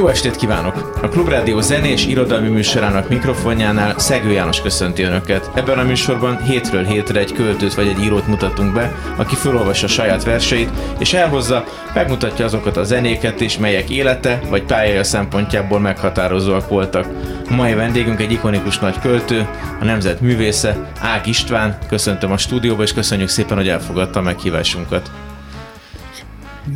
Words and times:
Jó 0.00 0.08
estét 0.08 0.36
kívánok! 0.36 0.98
A 1.02 1.08
Klubrádió 1.08 1.60
zenés 1.60 2.06
irodalmi 2.06 2.48
műsorának 2.48 3.08
mikrofonjánál 3.08 3.98
Szegő 3.98 4.30
János 4.30 4.62
köszönti 4.62 5.02
Önöket. 5.02 5.50
Ebben 5.54 5.78
a 5.78 5.82
műsorban 5.82 6.42
hétről 6.42 6.84
hétre 6.84 7.20
egy 7.20 7.32
költőt 7.32 7.74
vagy 7.74 7.86
egy 7.86 8.02
írót 8.02 8.26
mutatunk 8.26 8.72
be, 8.72 8.94
aki 9.16 9.34
felolvassa 9.34 9.86
saját 9.86 10.24
verseit, 10.24 10.70
és 10.98 11.12
elhozza, 11.12 11.64
megmutatja 11.94 12.44
azokat 12.44 12.76
a 12.76 12.84
zenéket 12.84 13.40
is, 13.40 13.58
melyek 13.58 13.90
élete 13.90 14.40
vagy 14.48 14.62
pályája 14.62 15.04
szempontjából 15.04 15.80
meghatározóak 15.80 16.68
voltak. 16.68 17.06
A 17.50 17.54
mai 17.54 17.74
vendégünk 17.74 18.20
egy 18.20 18.32
ikonikus 18.32 18.78
nagy 18.78 18.98
költő, 18.98 19.48
a 19.80 19.84
nemzet 19.84 20.20
művésze, 20.20 20.92
Ág 21.00 21.26
István. 21.26 21.78
Köszöntöm 21.88 22.32
a 22.32 22.36
stúdióba, 22.36 22.82
és 22.82 22.92
köszönjük 22.92 23.28
szépen, 23.28 23.56
hogy 23.56 23.68
elfogadta 23.68 24.18
a 24.18 24.22
meghívásunkat. 24.22 25.10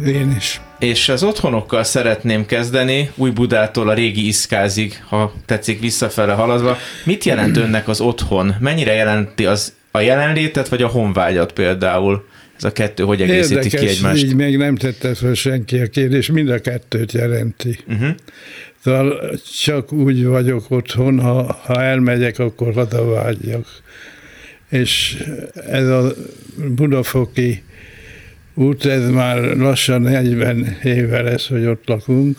Én 0.06 0.34
is. 0.36 0.60
És 0.84 1.08
az 1.08 1.22
otthonokkal 1.22 1.84
szeretném 1.84 2.46
kezdeni, 2.46 3.10
Új 3.14 3.30
Budától 3.30 3.88
a 3.88 3.94
régi 3.94 4.26
Iszkázig, 4.26 5.02
ha 5.08 5.34
tetszik 5.46 5.80
visszafele 5.80 6.32
haladva. 6.32 6.76
Mit 7.04 7.24
jelent 7.24 7.56
önnek 7.56 7.88
az 7.88 8.00
otthon? 8.00 8.54
Mennyire 8.60 8.92
jelenti 8.92 9.46
az 9.46 9.72
a 9.90 10.00
jelenlétet, 10.00 10.68
vagy 10.68 10.82
a 10.82 10.86
honvágyat 10.86 11.52
például? 11.52 12.26
Ez 12.56 12.64
a 12.64 12.72
kettő 12.72 13.02
hogy 13.02 13.22
egészíti 13.22 13.54
Érdekes, 13.54 13.80
ki 13.80 13.86
egymást? 13.86 14.22
így 14.22 14.34
még 14.34 14.56
nem 14.56 14.76
tette 14.76 15.14
fel 15.14 15.34
senki 15.34 15.78
a 15.78 15.86
kérdés, 15.86 16.30
mind 16.30 16.48
a 16.48 16.60
kettőt 16.60 17.12
jelenti. 17.12 17.78
Uh-huh. 17.88 18.08
Szóval 18.82 19.38
csak 19.62 19.92
úgy 19.92 20.24
vagyok 20.24 20.64
otthon, 20.68 21.20
ha, 21.20 21.60
ha 21.64 21.82
elmegyek, 21.82 22.38
akkor 22.38 22.74
haza 22.74 23.04
vágyjak. 23.04 23.66
És 24.70 25.22
ez 25.70 25.88
a 25.88 26.12
budafoki 26.74 27.62
út, 28.54 28.84
ez 28.84 29.10
már 29.10 29.56
lassan 29.56 30.02
40 30.02 30.78
éve 30.82 31.22
lesz, 31.22 31.48
hogy 31.48 31.66
ott 31.66 31.86
lakunk, 31.86 32.38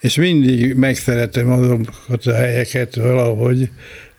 és 0.00 0.14
mindig 0.14 0.74
megszeretem 0.74 1.50
azokat 1.50 2.26
a 2.26 2.34
helyeket 2.34 2.94
valahogy, 2.94 3.70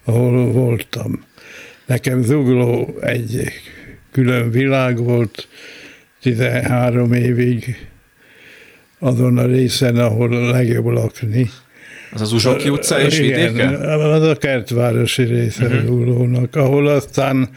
ahol 0.03 0.51
voltam. 0.51 1.23
Nekem 1.85 2.21
Zugló 2.21 2.97
egy 3.01 3.43
külön 4.11 4.51
világ 4.51 4.97
volt, 5.03 5.47
13 6.21 7.13
évig 7.13 7.89
azon 8.99 9.37
a 9.37 9.45
részen, 9.45 9.97
ahol 9.97 10.33
a 10.33 10.49
legjobb 10.49 10.85
lakni. 10.85 11.49
Az 12.13 12.21
az 12.21 12.31
Uzsoki 12.31 12.69
utca 12.69 13.01
és 13.01 13.19
Igen, 13.19 13.53
vidéke? 13.53 13.77
az 13.95 14.23
a 14.23 14.35
kertvárosi 14.35 15.23
része 15.23 15.65
uh-huh. 15.65 15.85
Zuglónak, 15.85 16.55
ahol 16.55 16.87
aztán 16.87 17.49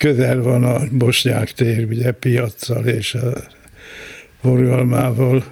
közel 0.00 0.42
van 0.42 0.64
a 0.64 0.80
Bosnyák 0.90 1.52
tér, 1.52 1.86
ugye 1.88 2.10
piaccal 2.12 2.86
és 2.86 3.14
a 3.14 3.32
forgalmával. 4.42 5.44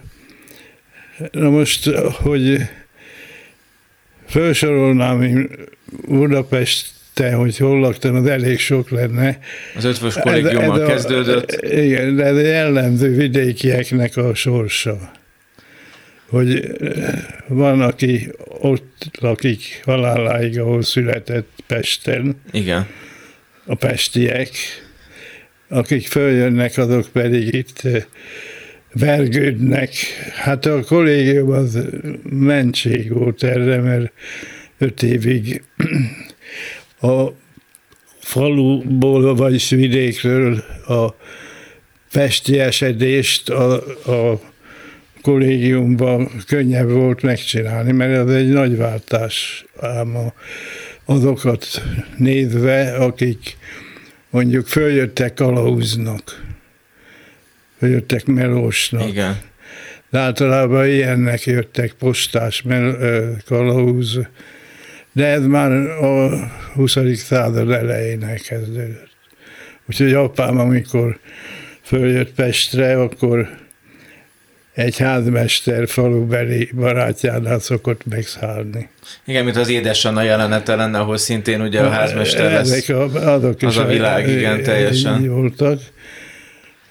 Na 1.33 1.51
most, 1.51 1.91
hogy 2.13 2.61
felsorolnám 4.27 5.23
én 5.23 5.51
Budapesten, 6.07 7.35
hogy 7.35 7.57
hol 7.57 7.81
laktam, 7.81 8.15
az 8.15 8.27
elég 8.27 8.59
sok 8.59 8.91
lenne. 8.91 9.39
Az 9.77 9.85
ötvös 9.85 10.15
kollégiummal 10.15 10.87
kezdődött. 10.87 11.53
Igen, 11.63 12.17
de 12.17 12.25
ez 12.25 12.41
jellemző 12.41 13.15
vidékieknek 13.15 14.17
a 14.17 14.35
sorsa. 14.35 15.11
Hogy 16.29 16.77
eh, 16.81 17.25
van, 17.47 17.81
aki 17.81 18.31
ott 18.47 19.11
lakik 19.21 19.81
haláláig, 19.85 20.59
ahol 20.59 20.83
született 20.83 21.49
Pesten, 21.67 22.41
Igen. 22.53 22.87
A 23.69 23.75
pestiek, 23.75 24.51
akik 25.69 26.07
följönnek, 26.07 26.77
azok 26.77 27.09
pedig 27.13 27.55
itt 27.55 27.81
eh, 27.83 28.03
vergődnek. 28.93 29.93
Hát 30.35 30.67
a 30.67 30.85
kollégium 30.85 31.51
az 31.51 31.79
mentség 32.23 33.13
volt 33.13 33.43
erre, 33.43 33.81
mert 33.81 34.13
öt 34.79 35.03
évig 35.03 35.63
a 37.01 37.27
faluból, 38.21 39.35
vagyis 39.35 39.71
vidékről 39.71 40.65
a 40.87 41.15
pesti 42.13 42.59
esedést 42.59 43.51
a, 43.51 43.73
a 44.33 44.41
kollégiumban 45.23 46.31
könnyebb 46.47 46.91
volt 46.91 47.23
megcsinálni, 47.23 47.93
mert 47.93 48.29
ez 48.29 48.35
egy 48.35 48.49
nagy 48.49 48.77
váltás 48.77 49.65
ám 49.81 50.17
a, 50.17 50.33
azokat 51.05 51.83
nézve, 52.17 52.95
akik 52.95 53.58
mondjuk 54.31 54.67
följöttek 54.67 55.35
kalauznak, 55.35 56.45
följöttek 57.79 58.27
melósnak. 58.27 59.09
Igen. 59.09 59.39
De 60.11 60.19
általában 60.19 60.87
ilyennek 60.87 61.45
jöttek 61.45 61.93
postás 61.93 62.63
mel, 62.63 62.97
kalauz, 63.47 64.19
de 65.13 65.27
ez 65.27 65.47
már 65.47 65.73
a 65.73 66.31
20. 66.75 66.97
század 67.15 67.71
elején 67.71 68.25
elkezdődött. 68.25 69.17
Úgyhogy 69.89 70.13
apám, 70.13 70.59
amikor 70.59 71.19
följött 71.83 72.33
Pestre, 72.33 73.01
akkor 73.01 73.49
egy 74.79 74.99
házmester 74.99 75.89
falubeli 75.89 76.71
barátjánál 76.75 77.59
szokott 77.59 78.07
megszállni. 78.07 78.89
Igen, 79.25 79.45
mint 79.45 79.57
az 79.57 79.69
édesanna 79.69 80.23
jelenete 80.23 80.75
lenne, 80.75 80.99
ahol 80.99 81.17
szintén 81.17 81.61
ugye 81.61 81.81
a 81.81 81.89
házmester 81.91 82.53
lesz. 82.53 82.71
Ezek 82.71 82.97
a, 82.97 83.33
azok 83.35 83.63
Az 83.63 83.73
is 83.73 83.79
a 83.79 83.87
világ, 83.87 84.29
igen, 84.29 84.63
teljesen. 84.63 85.21
így 85.21 85.29
voltak. 85.29 85.81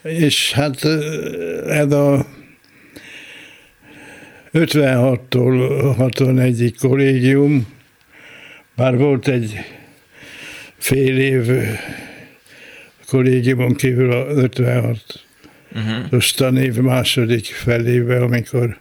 És 0.02 0.52
hát 0.52 0.84
ez 1.68 1.92
a 1.92 2.26
56-tól 4.54 5.96
61-ig 6.00 6.74
kollégium, 6.80 7.68
már 8.76 8.98
volt 8.98 9.28
egy 9.28 9.60
fél 10.78 11.18
év 11.18 11.52
kollégiumon 13.10 13.74
kívül 13.74 14.12
a 14.12 14.26
56 14.28 15.27
Uh-huh. 15.76 16.14
os 16.14 16.32
tanév 16.32 16.76
második 16.76 17.46
felébe, 17.46 18.22
amikor 18.22 18.78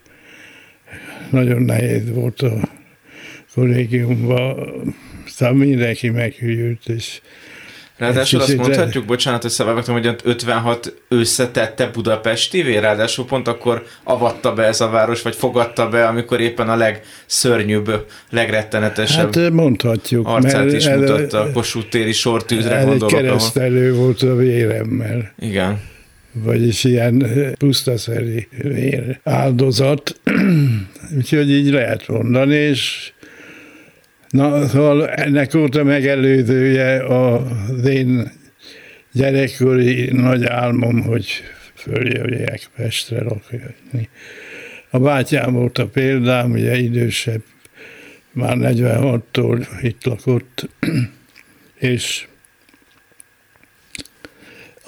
nagyon 1.30 1.62
nehéz 1.62 2.10
volt 2.10 2.40
a 2.40 2.68
kollégiumban, 3.54 4.56
szóval 5.26 5.54
mindenki 5.54 6.10
meghűlt, 6.10 6.88
és 6.88 7.20
Ráadásul 7.96 8.40
azt 8.40 8.56
mondhatjuk, 8.56 9.04
bocsánat, 9.04 9.42
hogy 9.42 9.50
szabályokat, 9.50 9.86
hogy 9.86 10.16
56 10.24 10.94
összetette 11.08 11.86
Budapestivé, 11.86 12.76
ráadásul 12.76 13.26
pont 13.26 13.48
akkor 13.48 13.84
avatta 14.04 14.52
be 14.52 14.62
ez 14.62 14.80
a 14.80 14.88
város, 14.88 15.22
vagy 15.22 15.34
fogadta 15.34 15.88
be, 15.88 16.06
amikor 16.06 16.40
éppen 16.40 16.68
a 16.68 16.76
legszörnyűbb, 16.76 18.06
legrettenetesebb 18.30 19.34
hát 19.34 19.50
mondhatjuk, 19.50 20.28
arcát 20.28 20.72
is 20.72 20.88
mutatta 20.88 21.40
a 21.40 21.50
Kossuth 21.52 21.88
téri 21.88 22.12
sortűzre 22.12 22.82
gondolok. 22.82 23.12
ahol- 23.12 23.24
keresztelő 23.24 23.94
volt 23.94 24.22
a 24.22 24.36
véremmel, 24.36 25.32
Igen. 25.38 25.80
Vagyis 26.42 26.84
ilyen 26.84 27.26
pusztaszeri 27.58 28.48
vér 28.62 29.20
áldozat, 29.22 30.20
úgyhogy 31.16 31.50
így 31.50 31.70
lehet 31.70 32.08
mondani, 32.08 32.54
és 32.54 33.12
na, 34.28 34.66
szóval 34.66 35.08
ennek 35.08 35.52
volt 35.52 35.76
a 35.76 35.84
megelőzője 35.84 37.04
az 37.04 37.84
én 37.84 38.32
gyerekkori 39.12 40.10
nagy 40.12 40.44
álmom, 40.44 41.02
hogy 41.02 41.26
följöjjek 41.74 42.70
Pestre 42.76 43.22
lakni. 43.22 44.08
A 44.90 44.98
bátyám 44.98 45.52
volt 45.52 45.78
a 45.78 45.86
példám, 45.86 46.50
ugye 46.50 46.76
idősebb, 46.76 47.42
már 48.32 48.56
46-tól 48.60 49.66
itt 49.82 50.04
lakott, 50.04 50.68
és 51.78 52.26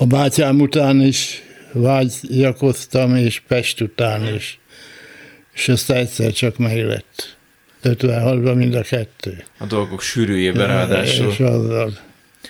a 0.00 0.06
bátyám 0.06 0.60
után 0.60 1.00
is 1.00 1.42
vágyakoztam, 1.72 3.16
és 3.16 3.42
Pest 3.48 3.80
után 3.80 4.34
is. 4.34 4.58
És 5.54 5.68
ezt 5.68 5.90
egyszer 5.90 6.32
csak 6.32 6.56
meglett. 6.56 7.36
56-ban 7.84 8.56
mind 8.56 8.74
a 8.74 8.82
kettő. 8.82 9.44
A 9.58 9.64
dolgok 9.64 10.00
sűrűjében 10.00 10.66
ráadásul. 10.66 11.30
És 11.30 11.40
azzal. 11.40 11.92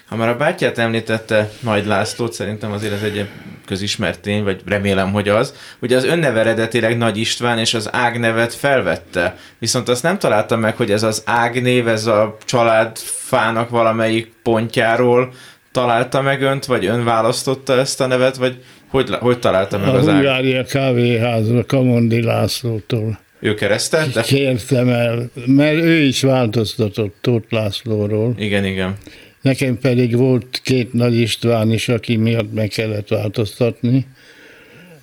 Ha 0.06 0.16
már 0.16 0.28
a 0.28 0.36
bátyját 0.36 0.78
említette 0.78 1.50
Nagy 1.60 1.86
Lászlót, 1.86 2.32
szerintem 2.32 2.72
azért 2.72 2.92
ez 2.92 3.02
egy 3.02 3.28
közismert 3.66 4.20
tény, 4.20 4.44
vagy 4.44 4.60
remélem, 4.66 5.12
hogy 5.12 5.28
az. 5.28 5.54
Ugye 5.80 5.96
az 5.96 6.04
önneve 6.04 6.40
eredetileg 6.40 6.96
Nagy 6.96 7.16
István, 7.16 7.58
és 7.58 7.74
az 7.74 7.88
ágnevet 7.92 8.54
felvette. 8.54 9.36
Viszont 9.58 9.88
azt 9.88 10.02
nem 10.02 10.18
találtam 10.18 10.60
meg, 10.60 10.76
hogy 10.76 10.90
ez 10.90 11.02
az 11.02 11.22
ágnév, 11.24 11.88
ez 11.88 12.06
a 12.06 12.36
családfának 12.44 13.68
valamelyik 13.68 14.32
pontjáról 14.42 15.32
találta 15.72 16.22
meg 16.22 16.42
önt, 16.42 16.64
vagy 16.64 16.86
ön 16.86 17.04
választotta 17.04 17.78
ezt 17.78 18.00
a 18.00 18.06
nevet, 18.06 18.36
vagy 18.36 18.62
hogy, 18.88 19.10
hogy 19.10 19.38
találta 19.38 19.78
meg 19.78 19.88
a 19.88 19.92
az 19.92 20.08
ág? 20.08 20.14
Hungária 20.14 20.64
kávéházra 20.64 21.64
Kamondi 21.64 22.22
Lászlótól. 22.22 23.18
Ő 23.40 23.54
keresztelte? 23.54 24.22
Kértem 24.22 24.88
el, 24.88 25.30
mert 25.46 25.76
ő 25.76 26.00
is 26.00 26.22
változtatott 26.22 27.16
Tóth 27.20 27.52
Lászlóról. 27.52 28.34
Igen, 28.38 28.64
igen. 28.64 28.96
Nekem 29.40 29.78
pedig 29.78 30.16
volt 30.16 30.60
két 30.62 30.92
Nagy 30.92 31.14
István 31.14 31.72
is, 31.72 31.88
aki 31.88 32.16
miatt 32.16 32.52
meg 32.54 32.68
kellett 32.68 33.08
változtatni. 33.08 34.06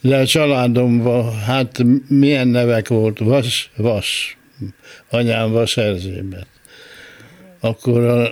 De 0.01 0.17
a 0.17 0.25
családomban, 0.25 1.39
hát 1.39 1.83
milyen 2.07 2.47
nevek 2.47 2.88
volt? 2.88 3.19
Vas, 3.19 3.71
Vas. 3.75 4.38
Anyám 5.09 5.51
Vas 5.51 5.77
Erzsébet. 5.77 6.47
Akkor 7.59 8.03
a, 8.03 8.21
a 8.21 8.29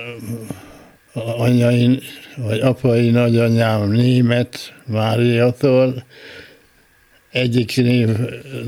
anyai, 1.14 2.00
vagy 2.36 2.60
apai 2.60 3.10
nagyanyám 3.10 3.90
német 3.90 4.72
Máriatól, 4.86 6.04
egyik 7.30 7.76
név 7.76 8.08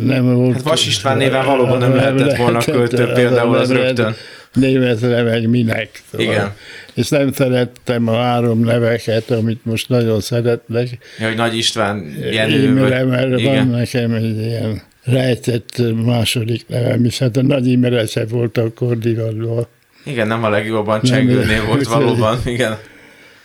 nem 0.04 0.34
volt. 0.34 0.54
Hát 0.54 0.62
Vas 0.62 0.87
István 0.87 1.16
néven 1.16 1.46
valóban 1.46 1.78
nem 1.78 1.94
lehetett 1.94 2.37
volna 2.37 2.58
költő, 2.58 3.06
például 3.06 3.56
az 3.56 3.72
rögtön. 3.72 4.14
Németre 4.52 5.22
meg 5.22 5.48
minek. 5.48 6.02
Szóval. 6.10 6.26
Igen. 6.26 6.52
És 6.94 7.08
nem 7.08 7.32
szerettem 7.32 8.08
a 8.08 8.16
három 8.16 8.60
neveket, 8.60 9.31
amit 9.31 9.64
most 9.64 9.88
nagyon 9.88 10.20
szeretnek. 10.20 10.99
Ja, 11.19 11.26
hogy 11.26 11.37
Nagy 11.37 11.56
István, 11.56 12.14
Jenő, 12.32 12.62
Imre, 12.62 13.04
vagy... 13.04 13.08
mert 13.08 13.38
Igen. 13.38 13.54
van 13.54 13.78
nekem 13.78 14.12
egy 14.12 14.38
ilyen 14.38 14.82
rejtett 15.04 15.82
második 16.04 16.64
nevem 16.69 17.04
is. 17.04 17.19
Hát 17.19 17.37
a 17.37 17.42
Nagy 17.42 17.66
Imre 17.66 18.06
se 18.06 18.26
volt 18.26 18.58
akkor 18.58 18.99
divatban. 18.99 19.66
Igen, 20.06 20.26
nem 20.26 20.44
a 20.44 20.49
legjobban 20.49 21.00
csengő 21.03 21.44
név 21.44 21.64
volt 21.64 21.87
valóban, 21.97 22.38
igen. 22.44 22.79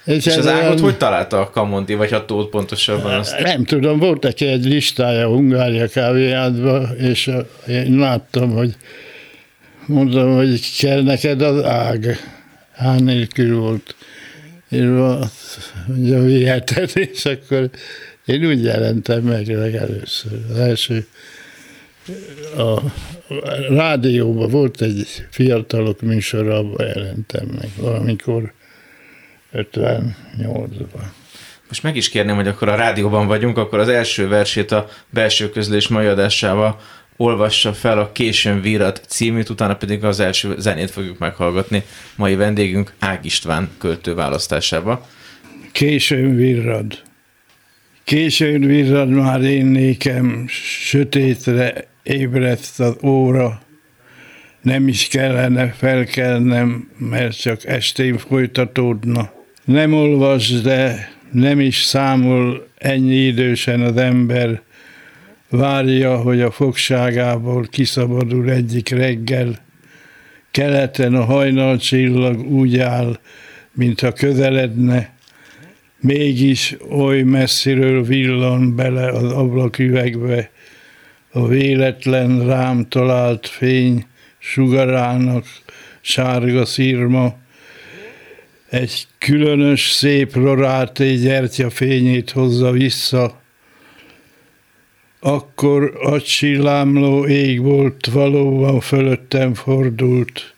És 0.05 0.25
ez 0.25 0.37
az 0.37 0.47
ágot 0.47 0.79
hogy 0.79 0.97
találta 0.97 1.39
a 1.39 1.49
Kamondi, 1.49 1.93
vagy 1.93 2.13
a 2.13 2.25
Tóth 2.25 2.49
pontosabban? 2.49 3.13
Azt? 3.13 3.39
Nem 3.39 3.63
tudom, 3.63 3.99
volt 3.99 4.23
neki 4.23 4.45
egy 4.45 4.65
listája 4.65 5.25
a 5.25 5.29
Hungária 5.29 5.87
kávéházban, 5.87 6.97
és 6.97 7.31
én 7.67 7.95
láttam, 7.95 8.51
hogy 8.51 8.75
mondom, 9.85 10.35
hogy 10.35 10.77
kell 10.79 11.01
neked 11.01 11.41
az 11.41 11.63
ág. 11.63 12.19
H 12.75 12.99
nélkül 12.99 13.59
volt 13.59 13.95
írva, 14.69 15.29
mondja, 15.87 16.21
viheted, 16.21 16.91
és 17.13 17.25
akkor 17.25 17.69
én 18.25 18.45
úgy 18.45 18.63
jelentem 18.63 19.21
meg 19.23 19.47
legelőször. 19.47 20.31
Az 20.51 20.57
első 20.57 21.07
a, 22.57 22.79
rádióban 23.69 24.49
volt 24.49 24.81
egy 24.81 25.07
fiatalok 25.29 26.01
műsora, 26.01 26.57
abban 26.57 26.87
jelentem 26.87 27.47
meg 27.47 27.69
valamikor 27.77 28.53
58-ban. 29.53 31.05
Most 31.67 31.83
meg 31.83 31.95
is 31.95 32.09
kérném, 32.09 32.35
hogy 32.35 32.47
akkor 32.47 32.69
a 32.69 32.75
rádióban 32.75 33.27
vagyunk, 33.27 33.57
akkor 33.57 33.79
az 33.79 33.87
első 33.87 34.27
versét 34.27 34.71
a 34.71 34.87
belső 35.09 35.49
közlés 35.49 35.87
mai 35.87 36.05
adásával 36.05 36.79
olvassa 37.17 37.73
fel 37.73 37.99
a 37.99 38.11
Későn 38.11 38.61
Vírat 38.61 39.01
címét, 39.07 39.49
utána 39.49 39.75
pedig 39.75 40.03
az 40.03 40.19
első 40.19 40.55
zenét 40.57 40.91
fogjuk 40.91 41.17
meghallgatni 41.17 41.83
mai 42.15 42.35
vendégünk 42.35 42.93
Ág 42.99 43.25
István 43.25 43.69
költő 43.77 44.13
választásába. 44.13 45.07
Későn 45.71 46.35
virrad. 46.35 47.01
Későn 48.03 48.61
virrad 48.61 49.09
már 49.09 49.41
én 49.41 49.65
nékem, 49.65 50.45
sötétre 50.83 51.90
ébredt 52.03 52.79
az 52.79 52.95
óra. 53.03 53.61
Nem 54.61 54.87
is 54.87 55.07
kellene 55.07 55.67
felkelnem, 55.67 56.91
mert 56.97 57.41
csak 57.41 57.65
estén 57.65 58.17
folytatódna. 58.17 59.31
Nem 59.65 59.93
olvas, 59.93 60.61
de 60.61 61.09
nem 61.31 61.59
is 61.59 61.83
számol 61.83 62.67
ennyi 62.77 63.15
idősen 63.15 63.81
az 63.81 63.97
ember. 63.97 64.61
Várja, 65.49 66.17
hogy 66.17 66.41
a 66.41 66.51
fogságából 66.51 67.67
kiszabadul 67.69 68.49
egyik 68.49 68.89
reggel. 68.89 69.59
Keleten 70.51 71.15
a 71.15 71.23
hajnalcsillag 71.23 72.51
úgy 72.51 72.79
áll, 72.79 73.19
mintha 73.73 74.11
közeledne, 74.11 75.13
mégis 75.99 76.77
oly 76.89 77.21
messziről 77.21 78.03
villan 78.03 78.75
bele 78.75 79.09
az 79.09 79.31
ablaküvegbe, 79.31 80.51
a 81.31 81.47
véletlen 81.47 82.45
rám 82.45 82.87
talált 82.89 83.47
fény 83.47 84.05
sugarának 84.37 85.45
sárga 86.01 86.65
szírma, 86.65 87.35
egy 88.69 89.07
különös 89.17 89.91
szép 89.91 90.35
roráté 90.35 91.15
gyertya 91.15 91.69
fényét 91.69 92.31
hozza 92.31 92.71
vissza, 92.71 93.41
akkor 95.19 95.97
a 96.03 96.21
csillámló 96.21 97.25
ég 97.27 97.61
volt 97.61 98.05
valóban 98.05 98.79
fölöttem 98.79 99.53
fordult, 99.53 100.53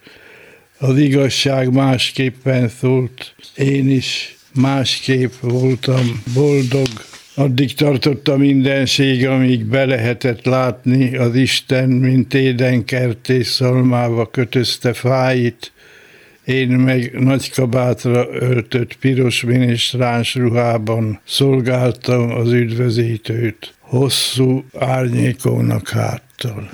az 0.78 0.98
igazság 0.98 1.72
másképpen 1.72 2.68
szólt, 2.68 3.34
én 3.56 3.90
is 3.90 4.36
másképp 4.54 5.32
voltam 5.40 6.22
boldog. 6.34 6.88
Addig 7.36 7.74
tartott 7.74 8.28
a 8.28 8.36
mindenség, 8.36 9.26
amíg 9.26 9.64
be 9.64 9.84
lehetett 9.84 10.44
látni 10.44 11.16
az 11.16 11.34
Isten, 11.34 11.88
mint 11.88 12.34
édenkert 12.34 13.28
és 13.28 13.46
szalmába 13.46 14.26
kötözte 14.26 14.92
fáit, 14.92 15.72
én 16.44 16.68
meg 16.68 17.20
nagy 17.20 17.50
kabátra 17.50 18.26
öltött 18.30 18.96
piros 18.96 19.42
minisztráns 19.42 20.34
ruhában 20.34 21.20
szolgáltam 21.24 22.30
az 22.30 22.52
üdvözítőt, 22.52 23.74
hosszú 23.78 24.64
árnyékónak 24.78 25.88
háttal. 25.88 26.70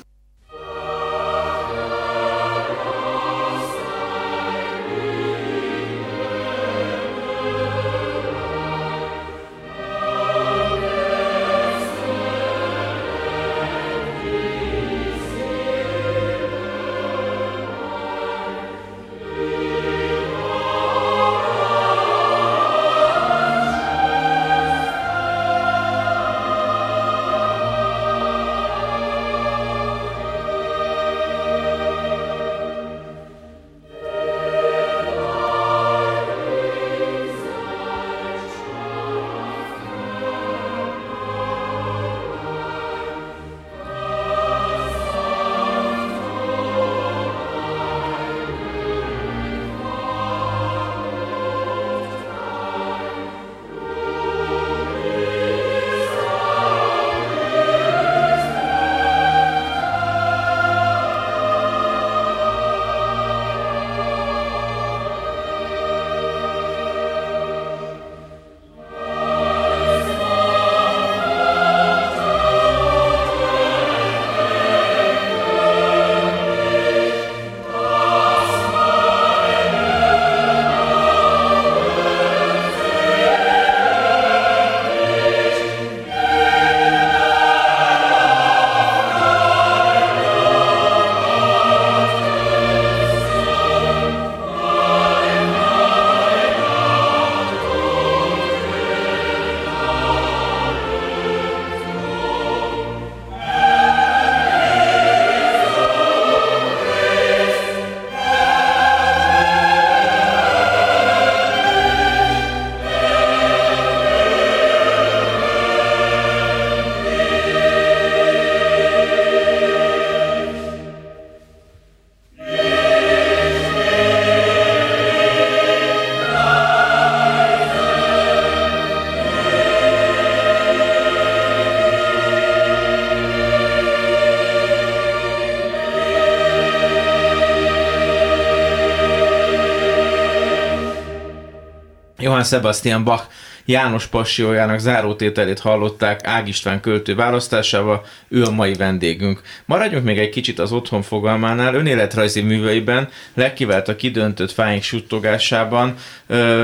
Johann 142.40 142.44
Sebastian 142.44 143.04
Bach 143.04 143.28
János 143.70 144.06
Passiójának 144.06 144.78
zárótételét 144.78 145.58
hallották 145.58 146.26
Ág 146.26 146.48
István 146.48 146.80
költő 146.80 147.14
választásával, 147.14 148.04
ő 148.28 148.44
a 148.44 148.50
mai 148.50 148.74
vendégünk. 148.74 149.40
Maradjunk 149.64 150.04
még 150.04 150.18
egy 150.18 150.28
kicsit 150.28 150.58
az 150.58 150.72
otthon 150.72 151.02
fogalmánál, 151.02 151.74
önéletrajzi 151.74 152.40
műveiben, 152.40 153.08
legkivált 153.34 153.88
a 153.88 153.96
kidöntött 153.96 154.50
fáink 154.50 154.82
suttogásában 154.82 155.94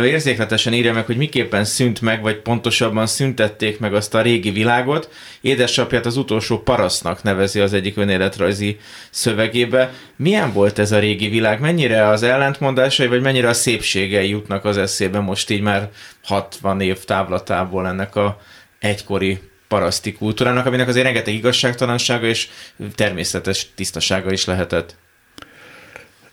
érzékletesen 0.05 0.73
írja 0.73 0.93
meg, 0.93 1.07
hogy 1.07 1.17
miképpen 1.17 1.65
szűnt 1.65 2.01
meg, 2.01 2.23
vagy 2.23 2.37
pontosabban 2.37 3.07
szüntették 3.07 3.79
meg 3.79 3.95
azt 3.95 4.15
a 4.15 4.23
régi 4.23 4.51
világot. 4.51 5.09
Édesapját 5.41 6.07
az 6.07 6.17
utolsó 6.17 6.59
parasznak 6.59 7.23
nevezi 7.23 7.61
az 7.61 7.73
egyik 7.73 7.97
önéletrajzi 7.97 8.79
szövegébe. 9.11 9.93
Milyen 10.17 10.53
volt 10.53 10.79
ez 10.79 10.93
a 10.93 10.99
régi 10.99 11.29
világ? 11.29 11.61
Mennyire 11.61 12.09
az 12.09 12.23
ellentmondásai, 12.23 13.07
vagy 13.07 13.21
mennyire 13.21 13.49
a 13.49 13.53
szépségei 13.53 14.29
jutnak 14.29 14.65
az 14.65 14.77
eszébe 14.77 15.19
most 15.19 15.51
így 15.51 15.61
már 15.61 15.91
60 16.27 16.81
év 16.81 17.05
távlatából 17.05 17.87
ennek 17.87 18.17
a 18.17 18.41
egykori 18.79 19.41
paraszti 19.69 20.13
kultúrának, 20.13 20.67
aminek 20.67 20.89
azért 20.89 21.05
rengeteg 21.05 21.35
igazságtalansága 21.35 22.27
és 22.27 22.49
természetes 22.95 23.69
tisztasága 23.75 24.33
is 24.33 24.45
lehetett. 24.45 24.97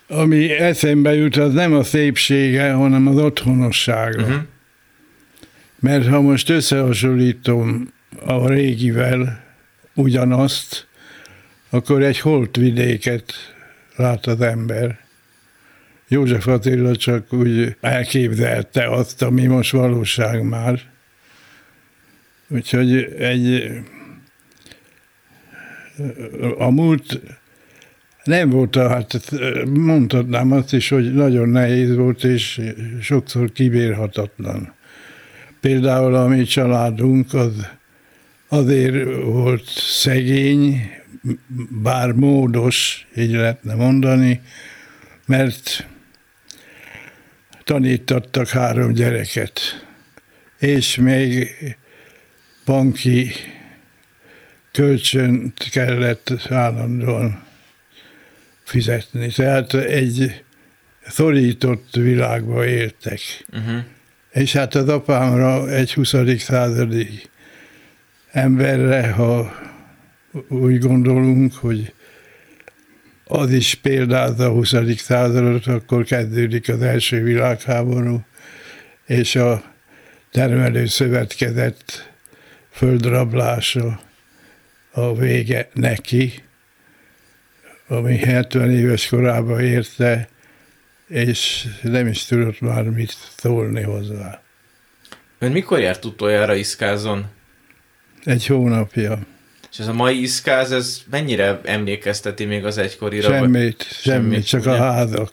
Ami 0.08 0.50
eszembe 0.50 1.14
jut, 1.16 1.36
az 1.36 1.54
nem 1.54 1.74
a 1.74 1.84
szépsége, 1.84 2.72
hanem 2.72 3.08
az 3.08 3.18
otthonossága. 3.18 4.22
Uh-huh. 4.22 4.42
Mert 5.80 6.08
ha 6.08 6.22
most 6.22 6.50
összehasonlítom 6.50 7.94
a 8.26 8.48
régivel 8.48 9.44
ugyanazt, 9.94 10.88
akkor 11.70 12.04
egy 12.04 12.20
holtvidéket 12.20 13.34
lát 13.96 14.26
az 14.26 14.42
ember. 14.42 15.00
József 16.14 16.48
Attila 16.48 16.96
csak 16.96 17.34
úgy 17.34 17.76
elképzelte 17.82 18.90
azt, 18.90 19.22
ami 19.22 19.46
most 19.46 19.72
valóság 19.72 20.44
már. 20.44 20.80
Úgyhogy 22.48 23.16
egy 23.20 23.72
a 26.58 26.70
múlt 26.70 27.20
nem 28.24 28.50
volt, 28.50 28.76
hát 28.76 29.32
mondhatnám 29.66 30.52
azt 30.52 30.74
is, 30.74 30.90
hogy 30.90 31.14
nagyon 31.14 31.50
nehéz 31.50 31.96
volt, 31.96 32.24
és 32.24 32.62
sokszor 33.02 33.52
kibírhatatlan. 33.52 34.74
Például 35.62 36.16
a 36.16 36.28
mi 36.28 36.44
családunk 36.44 37.34
az 37.34 37.68
azért 38.48 39.04
volt 39.24 39.68
szegény, 39.76 40.90
bár 41.82 42.12
módos, 42.12 43.08
így 43.16 43.32
lehetne 43.32 43.74
mondani, 43.76 44.42
mert 45.26 45.88
tanítattak 47.64 48.48
három 48.48 48.94
gyereket, 48.94 49.60
és 50.60 50.96
még 50.96 51.48
banki 52.66 53.32
kölcsönt 54.72 55.70
kellett 55.72 56.34
állandóan 56.50 57.44
fizetni. 58.64 59.28
Tehát 59.28 59.74
egy 59.74 60.44
szorított 61.08 61.96
világba 61.96 62.66
éltek. 62.66 63.20
Uh-huh. 63.52 63.84
És 64.32 64.54
hát 64.54 64.76
az 64.76 64.90
apámra 64.90 65.70
egy 65.70 65.94
20. 65.94 66.14
századi 66.38 67.22
emberre, 68.32 69.12
ha 69.12 69.54
úgy 70.48 70.80
gondolunk, 70.80 71.54
hogy 71.54 71.94
az 73.26 73.52
is 73.52 73.76
példázza 73.76 74.46
a 74.46 74.52
20. 74.52 74.74
századot, 74.98 75.68
akkor 75.68 76.04
kezdődik 76.04 76.70
az 76.70 76.82
első 76.82 77.24
világháború, 77.24 78.26
és 79.06 79.36
a 79.36 79.64
termelő 80.32 80.86
szövetkezett 80.86 82.12
földrablása 82.72 84.00
a 84.92 85.16
vége 85.16 85.70
neki, 85.74 86.44
ami 87.88 88.18
70 88.18 88.72
éves 88.72 89.08
korában 89.08 89.60
érte, 89.60 90.28
és 91.08 91.68
nem 91.82 92.08
is 92.08 92.26
tudott 92.26 92.60
már 92.60 92.84
mit 92.84 93.16
szólni 93.38 93.82
hozzá. 93.82 94.42
Ön 95.40 95.52
mikor 95.52 95.80
járt 95.80 96.06
utoljára 96.06 96.56
Iszkázon? 96.56 97.26
Egy 98.24 98.46
hónapja. 98.46 99.20
És 99.74 99.80
ez 99.80 99.88
a 99.88 99.94
mai 99.94 100.22
iszkáz, 100.22 100.72
ez 100.72 101.02
mennyire 101.10 101.60
emlékezteti 101.64 102.46
még 102.46 102.66
az 102.66 102.78
egykorira? 102.78 103.30
Semmit, 103.30 103.84
semmit, 103.84 103.84
semmit 104.02 104.46
csak 104.46 104.62
ugye? 104.62 104.70
a 104.70 104.76
házak. 104.76 105.32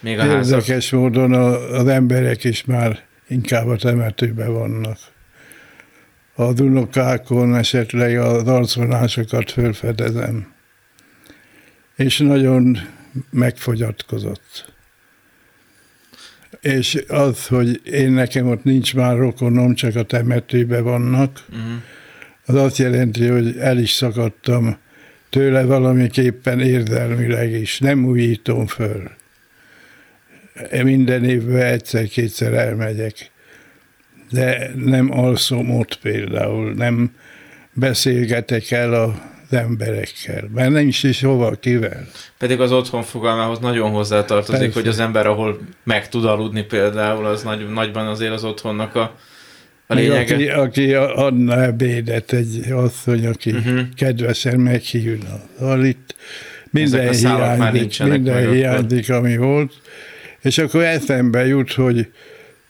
Még 0.00 0.18
a 0.18 0.24
Érdekes 0.24 0.66
házak. 0.66 0.90
módon 0.90 1.32
az 1.72 1.86
emberek 1.86 2.44
is 2.44 2.64
már 2.64 3.04
inkább 3.26 3.66
a 3.66 3.76
temetőben 3.76 4.52
vannak. 4.52 4.98
A 6.34 6.52
dunokákon 6.52 7.56
esetleg 7.56 8.18
az 8.18 8.46
arcvonásokat 8.48 9.50
fölfedezem. 9.50 10.52
És 11.96 12.18
nagyon 12.18 12.78
megfogyatkozott. 13.30 14.72
És 16.60 17.04
az, 17.08 17.46
hogy 17.46 17.80
én 17.84 18.10
nekem 18.10 18.48
ott 18.48 18.64
nincs 18.64 18.94
már 18.94 19.16
rokonom, 19.16 19.74
csak 19.74 19.96
a 19.96 20.02
temetőben 20.02 20.82
vannak, 20.82 21.44
uh-huh 21.48 21.82
az 22.48 22.54
azt 22.54 22.76
jelenti, 22.76 23.26
hogy 23.26 23.56
el 23.58 23.78
is 23.78 23.90
szakadtam 23.90 24.76
tőle 25.30 25.64
valamiképpen 25.64 26.60
érzelmileg 26.60 27.52
is, 27.52 27.78
nem 27.78 28.04
újítom 28.04 28.66
föl. 28.66 29.10
Minden 30.82 31.24
évben 31.24 31.62
egyszer-kétszer 31.62 32.52
elmegyek, 32.52 33.30
de 34.30 34.70
nem 34.74 35.10
alszom 35.12 35.70
ott 35.70 35.98
például, 36.02 36.72
nem 36.72 37.14
beszélgetek 37.72 38.70
el 38.70 38.92
az 38.94 39.58
emberekkel, 39.58 40.48
mert 40.54 40.70
nem 40.70 40.86
is 40.86 41.02
is 41.02 41.20
hova, 41.20 41.50
kivel. 41.50 42.06
Pedig 42.38 42.60
az 42.60 42.72
otthon 42.72 43.02
fogalmához 43.02 43.58
nagyon 43.58 43.90
hozzátartozik, 43.90 44.60
Persze. 44.60 44.78
hogy 44.80 44.88
az 44.88 44.98
ember, 44.98 45.26
ahol 45.26 45.58
meg 45.84 46.08
tud 46.08 46.24
aludni 46.24 46.62
például, 46.62 47.26
az 47.26 47.42
nagy, 47.42 47.68
nagyban 47.68 48.06
azért 48.06 48.32
az 48.32 48.44
otthonnak 48.44 48.94
a 48.94 49.14
a 49.90 49.94
lényege. 49.94 50.34
Aki, 50.34 50.48
aki 50.48 50.94
adna 50.94 51.62
ebédet, 51.62 52.32
egy 52.32 52.70
asszony, 52.70 53.26
aki 53.26 53.50
uh-huh. 53.50 53.80
kedvesen 53.94 54.60
meghívna. 54.60 55.40
Szóval 55.58 55.84
itt 55.84 56.14
minden 56.70 57.12
hiányzik, 57.12 58.02
minden 58.02 58.52
hiányzik, 58.52 59.10
ami 59.10 59.36
volt. 59.36 59.72
És 60.40 60.58
akkor 60.58 60.82
eszembe 60.82 61.46
jut, 61.46 61.72
hogy 61.72 62.08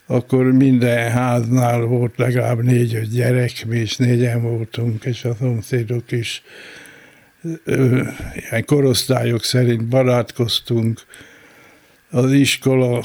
akkor 0.06 0.52
minden 0.52 1.10
háznál 1.10 1.80
volt 1.80 2.12
legalább 2.16 2.62
négy-öt 2.62 3.10
gyerek, 3.10 3.64
mi 3.66 3.78
is 3.78 3.96
négyen 3.96 4.42
voltunk, 4.42 5.04
és 5.04 5.24
a 5.24 5.34
szomszédok 5.38 6.12
is 6.12 6.42
ilyen 8.34 8.64
korosztályok 8.64 9.44
szerint 9.44 9.84
barátkoztunk. 9.84 11.00
Az 12.10 12.32
iskola 12.32 13.04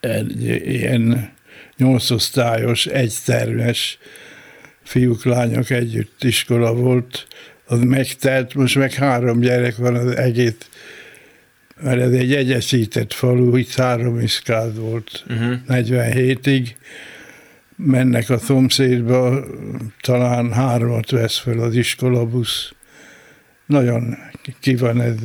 egy 0.00 0.42
ilyen 0.66 1.36
nyolcosztályos, 1.78 2.86
egyszerves 2.86 3.98
fiúk, 4.82 5.24
lányok 5.24 5.70
együtt 5.70 6.24
iskola 6.24 6.74
volt, 6.74 7.26
az 7.64 7.80
megtelt, 7.80 8.54
most 8.54 8.76
meg 8.76 8.92
három 8.92 9.40
gyerek 9.40 9.76
van 9.76 9.94
az 9.94 10.16
egész, 10.16 10.68
mert 11.80 12.00
ez 12.00 12.12
egy 12.12 12.34
egyesített 12.34 13.12
falu, 13.12 13.56
itt 13.56 13.74
három 13.74 14.20
iszkád 14.20 14.78
volt 14.78 15.24
uh-huh. 15.28 15.56
47-ig, 15.68 16.68
mennek 17.76 18.30
a 18.30 18.38
szomszédba, 18.38 19.44
talán 20.00 20.52
hármat 20.52 21.10
vesz 21.10 21.38
fel 21.38 21.58
az 21.58 21.74
iskolabusz. 21.74 22.72
Nagyon 23.66 24.16
ki 24.60 24.76
van 24.76 25.00
ez 25.00 25.16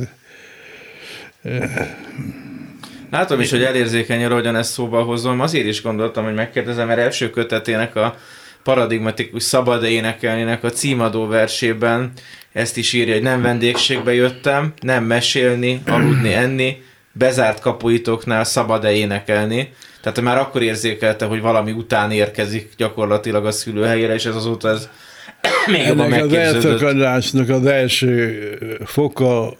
Látom 3.14 3.40
is, 3.40 3.50
hogy 3.50 3.62
elérzékeny 3.62 4.24
arra, 4.24 4.34
hogyan 4.34 4.56
ezt 4.56 4.72
szóba 4.72 5.02
hozom. 5.02 5.40
Azért 5.40 5.66
is 5.66 5.82
gondoltam, 5.82 6.24
hogy 6.24 6.34
megkérdezem, 6.34 6.86
mert 6.86 7.00
első 7.00 7.30
kötetének 7.30 7.96
a 7.96 8.16
paradigmatikus 8.62 9.42
szabad 9.42 9.84
énekelnének 9.84 10.64
a 10.64 10.70
címadó 10.70 11.26
versében 11.26 12.12
ezt 12.52 12.76
is 12.76 12.92
írja, 12.92 13.12
hogy 13.12 13.22
nem 13.22 13.42
vendégségbe 13.42 14.14
jöttem, 14.14 14.72
nem 14.80 15.04
mesélni, 15.04 15.82
aludni, 15.86 16.32
enni, 16.32 16.82
bezárt 17.12 17.60
kapuitoknál 17.60 18.44
szabad-e 18.44 18.92
énekelni. 18.92 19.72
Tehát 20.00 20.20
már 20.20 20.38
akkor 20.38 20.62
érzékelte, 20.62 21.24
hogy 21.24 21.40
valami 21.40 21.72
után 21.72 22.10
érkezik 22.10 22.72
gyakorlatilag 22.76 23.46
a 23.46 23.50
szülőhelyére, 23.50 24.14
és 24.14 24.24
ez 24.24 24.34
azóta 24.34 24.68
ez 24.68 24.88
még 25.72 25.86
jobban 25.86 26.12
Ennek 26.12 26.22
az 26.22 26.32
elszakadásnak 26.32 27.48
az 27.48 27.66
első 27.66 28.38
foka 28.84 29.50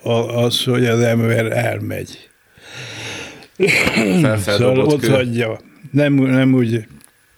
az, 0.45 0.65
hogy 0.65 0.87
az 0.87 1.01
ember 1.01 1.53
elmegy 1.53 2.33
szóval 4.37 4.79
ott 4.79 5.07
hagyja. 5.07 5.61
Nem, 5.91 6.15
nem 6.15 6.55
úgy 6.55 6.87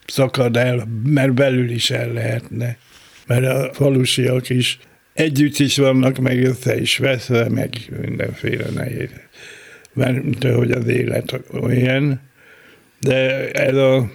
szakad 0.06 0.56
el, 0.56 0.88
mert 1.04 1.34
belül 1.34 1.70
is 1.70 1.90
el 1.90 2.12
lehetne. 2.12 2.76
Mert 3.26 3.44
a 3.44 3.70
falusiak 3.72 4.48
is 4.48 4.78
együtt 5.12 5.58
is 5.58 5.76
vannak, 5.76 6.18
meg 6.18 6.44
össze 6.44 6.80
is 6.80 6.98
veszve, 6.98 7.48
meg 7.48 7.76
mindenféle 8.00 8.66
nehéz. 8.74 9.10
Mert 9.92 10.44
hogy 10.44 10.70
az 10.70 10.86
élet 10.86 11.40
olyan, 11.60 12.20
De 13.00 13.50
ez 13.50 13.74
a 13.74 14.10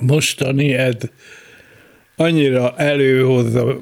mostani, 0.00 0.74
ez 0.74 0.94
annyira 2.16 2.74
előhozza 2.76 3.78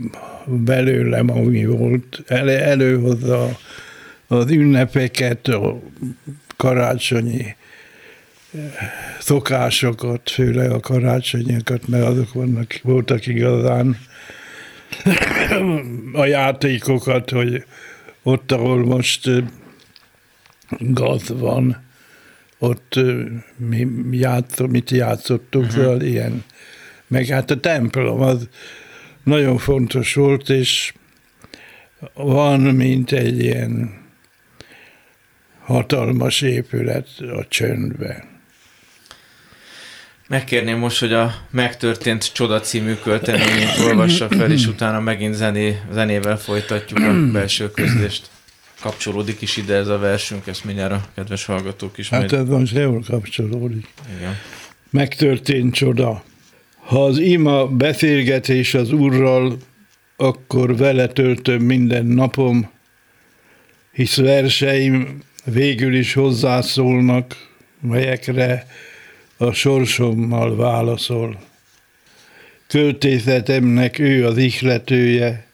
belőlem, 0.46 1.30
ami 1.30 1.64
volt, 1.64 2.22
el, 2.26 2.50
előhozza 2.50 3.58
az 4.28 4.50
ünnepeket, 4.50 5.48
a 5.48 5.80
karácsonyi 6.56 7.56
szokásokat, 9.18 10.30
főleg 10.30 10.70
a 10.70 10.80
karácsonyokat, 10.80 11.88
mert 11.88 12.04
azok 12.04 12.32
vannak, 12.32 12.78
voltak 12.82 13.26
igazán 13.26 13.98
a 16.12 16.24
játékokat, 16.24 17.30
hogy 17.30 17.64
ott, 18.22 18.52
ahol 18.52 18.84
most 18.84 19.30
gaz 20.78 21.28
van, 21.28 21.86
ott 22.58 23.00
mi 23.56 23.88
játsz, 24.10 24.60
mit 24.60 24.90
játszottuk 24.90 25.62
uh-huh. 25.62 25.82
föl, 25.82 26.02
ilyen. 26.02 26.44
Meg 27.06 27.26
hát 27.26 27.50
a 27.50 27.60
templom 27.60 28.20
az 28.20 28.48
nagyon 29.22 29.58
fontos 29.58 30.14
volt, 30.14 30.48
és 30.48 30.92
van, 32.14 32.60
mint 32.60 33.12
egy 33.12 33.38
ilyen 33.38 33.97
hatalmas 35.68 36.40
épület 36.40 37.08
a 37.18 37.46
csöndben. 37.48 38.22
Megkérném 40.28 40.78
most, 40.78 40.98
hogy 40.98 41.12
a 41.12 41.34
Megtörtént 41.50 42.32
Csoda 42.32 42.60
című 42.60 42.94
költeményét 42.94 43.78
olvassa 43.84 44.28
fel, 44.28 44.52
és 44.52 44.66
utána 44.66 45.00
megint 45.00 45.34
zené, 45.34 45.80
zenével 45.92 46.38
folytatjuk 46.38 46.98
a 46.98 47.30
belső 47.32 47.70
közlést. 47.70 48.30
Kapcsolódik 48.80 49.40
is 49.40 49.56
ide 49.56 49.74
ez 49.74 49.88
a 49.88 49.98
versünk, 49.98 50.46
ezt 50.46 50.64
mindjárt 50.64 50.92
a 50.92 51.04
kedves 51.14 51.44
hallgatók 51.44 51.98
is 51.98 52.08
Hát 52.08 52.30
majd... 52.30 52.32
ez 52.32 52.48
most 52.48 52.74
jól 52.74 53.02
kapcsolódik. 53.08 53.86
Igen. 54.16 54.36
Megtörtént 54.90 55.74
csoda. 55.74 56.22
Ha 56.78 57.04
az 57.04 57.18
ima 57.18 57.66
beszélgetés 57.66 58.74
az 58.74 58.92
Úrral, 58.92 59.56
akkor 60.16 60.76
vele 60.76 61.06
töltöm 61.06 61.62
minden 61.62 62.06
napom, 62.06 62.70
hisz 63.92 64.16
verseim 64.16 65.26
végül 65.44 65.94
is 65.94 66.12
hozzászólnak, 66.12 67.48
melyekre 67.80 68.66
a 69.36 69.52
sorsommal 69.52 70.56
válaszol. 70.56 71.40
Költészetemnek 72.66 73.98
ő 73.98 74.26
az 74.26 74.36
ihletője, 74.36 75.46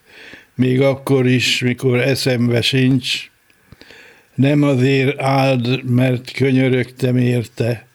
még 0.54 0.80
akkor 0.80 1.26
is, 1.26 1.60
mikor 1.60 2.00
eszembe 2.00 2.60
sincs. 2.60 3.30
Nem 4.34 4.62
azért 4.62 5.20
áld, 5.20 5.84
mert 5.84 6.30
könyörögtem 6.30 7.16
érte, 7.16 7.86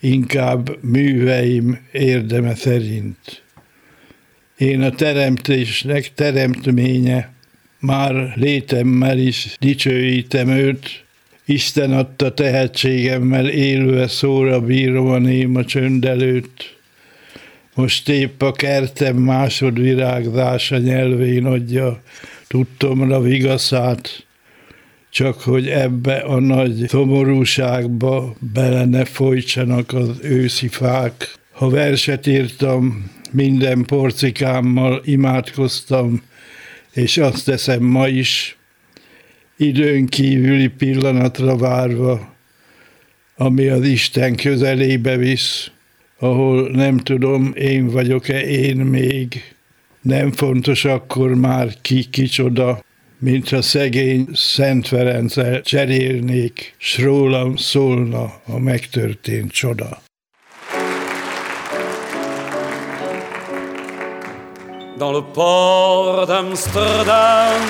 inkább 0.00 0.82
műveim 0.82 1.78
érdeme 1.92 2.54
szerint. 2.54 3.42
Én 4.56 4.82
a 4.82 4.90
teremtésnek 4.90 6.14
teremtménye, 6.14 7.32
már 7.80 8.32
létemmel 8.36 9.18
is 9.18 9.56
dicsőítem 9.60 10.48
őt, 10.48 11.04
Isten 11.50 11.92
adta 11.92 12.34
tehetségemmel 12.34 13.48
élve 13.48 14.08
szóra 14.08 14.60
bírom 14.60 15.06
a 15.06 15.18
néma 15.18 15.64
csönd 15.64 16.04
előtt. 16.04 16.76
Most 17.74 18.08
épp 18.08 18.42
a 18.42 18.52
kertem 18.52 19.16
másodvirágzása 19.16 20.78
nyelvén 20.78 21.44
adja 21.44 22.02
tudtomra 22.48 23.20
vigaszát, 23.20 24.26
csak 25.10 25.40
hogy 25.40 25.68
ebbe 25.68 26.16
a 26.16 26.40
nagy 26.40 26.88
szomorúságba 26.88 28.36
bele 28.52 28.84
ne 28.84 29.04
folytsanak 29.04 29.92
az 29.92 30.10
őszi 30.22 30.68
fák. 30.68 31.34
Ha 31.52 31.68
verset 31.68 32.26
írtam, 32.26 33.10
minden 33.30 33.84
porcikámmal 33.84 35.02
imádkoztam, 35.04 36.22
és 36.92 37.16
azt 37.16 37.44
teszem 37.44 37.82
ma 37.82 38.08
is, 38.08 38.57
időn 39.58 40.06
kívüli 40.06 40.68
pillanatra 40.68 41.56
várva, 41.56 42.34
ami 43.36 43.66
az 43.66 43.86
Isten 43.86 44.36
közelébe 44.36 45.16
visz, 45.16 45.70
ahol 46.18 46.70
nem 46.70 46.96
tudom, 46.96 47.52
én 47.54 47.86
vagyok-e 47.86 48.40
én 48.40 48.76
még. 48.76 49.54
Nem 50.00 50.32
fontos 50.32 50.84
akkor 50.84 51.34
már 51.34 51.74
ki 51.82 52.04
kicsoda, 52.04 52.84
mintha 53.18 53.62
szegény 53.62 54.28
Szent 54.32 54.88
Ferenccel 54.88 55.60
cserélnék, 55.60 56.74
s 56.76 56.98
rólam 56.98 57.56
szólna 57.56 58.40
a 58.44 58.58
megtörtént 58.58 59.52
csoda. 59.52 60.02
Dans 64.98 65.12
le 65.12 65.22
port 65.22 66.26
d'Amsterdam, 66.26 67.62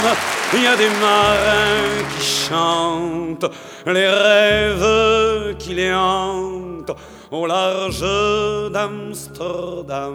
il 0.54 0.62
y 0.62 0.66
a 0.66 0.76
des 0.76 0.88
marins 0.88 2.08
qui 2.16 2.24
chantent 2.24 3.44
les 3.84 4.08
rêves 4.08 5.56
qui 5.58 5.74
les 5.74 5.92
hantent 5.92 6.96
au 7.30 7.44
large 7.44 8.00
d'Amsterdam. 8.72 10.14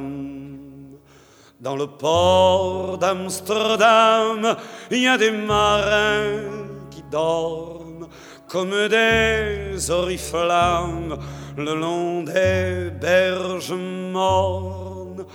Dans 1.60 1.76
le 1.76 1.86
port 1.86 2.98
d'Amsterdam, 2.98 4.56
il 4.90 5.04
y 5.04 5.08
a 5.08 5.18
des 5.18 5.32
marins 5.32 6.50
qui 6.90 7.04
dorment 7.12 8.08
comme 8.48 8.88
des 8.88 9.92
oriflammes 9.92 11.18
le 11.58 11.76
long 11.76 12.24
des 12.24 12.90
berges 12.90 13.74
mornes 13.74 15.26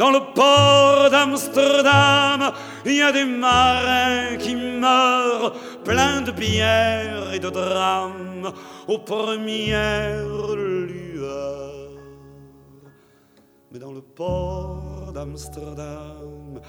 dans 0.00 0.10
le 0.10 0.20
port 0.32 1.10
d'Amsterdam, 1.10 2.54
il 2.86 2.96
y 2.96 3.02
a 3.02 3.12
des 3.12 3.26
marins 3.26 4.38
qui 4.38 4.56
meurent, 4.56 5.52
pleins 5.84 6.22
de 6.22 6.30
bière 6.30 7.34
et 7.34 7.38
de 7.38 7.50
drames, 7.50 8.50
aux 8.88 9.00
premières 9.00 10.56
lueurs. 10.56 11.90
Mais 13.70 13.78
dans 13.78 13.92
le 13.92 14.00
port 14.00 15.12
d'Amsterdam, 15.12 16.62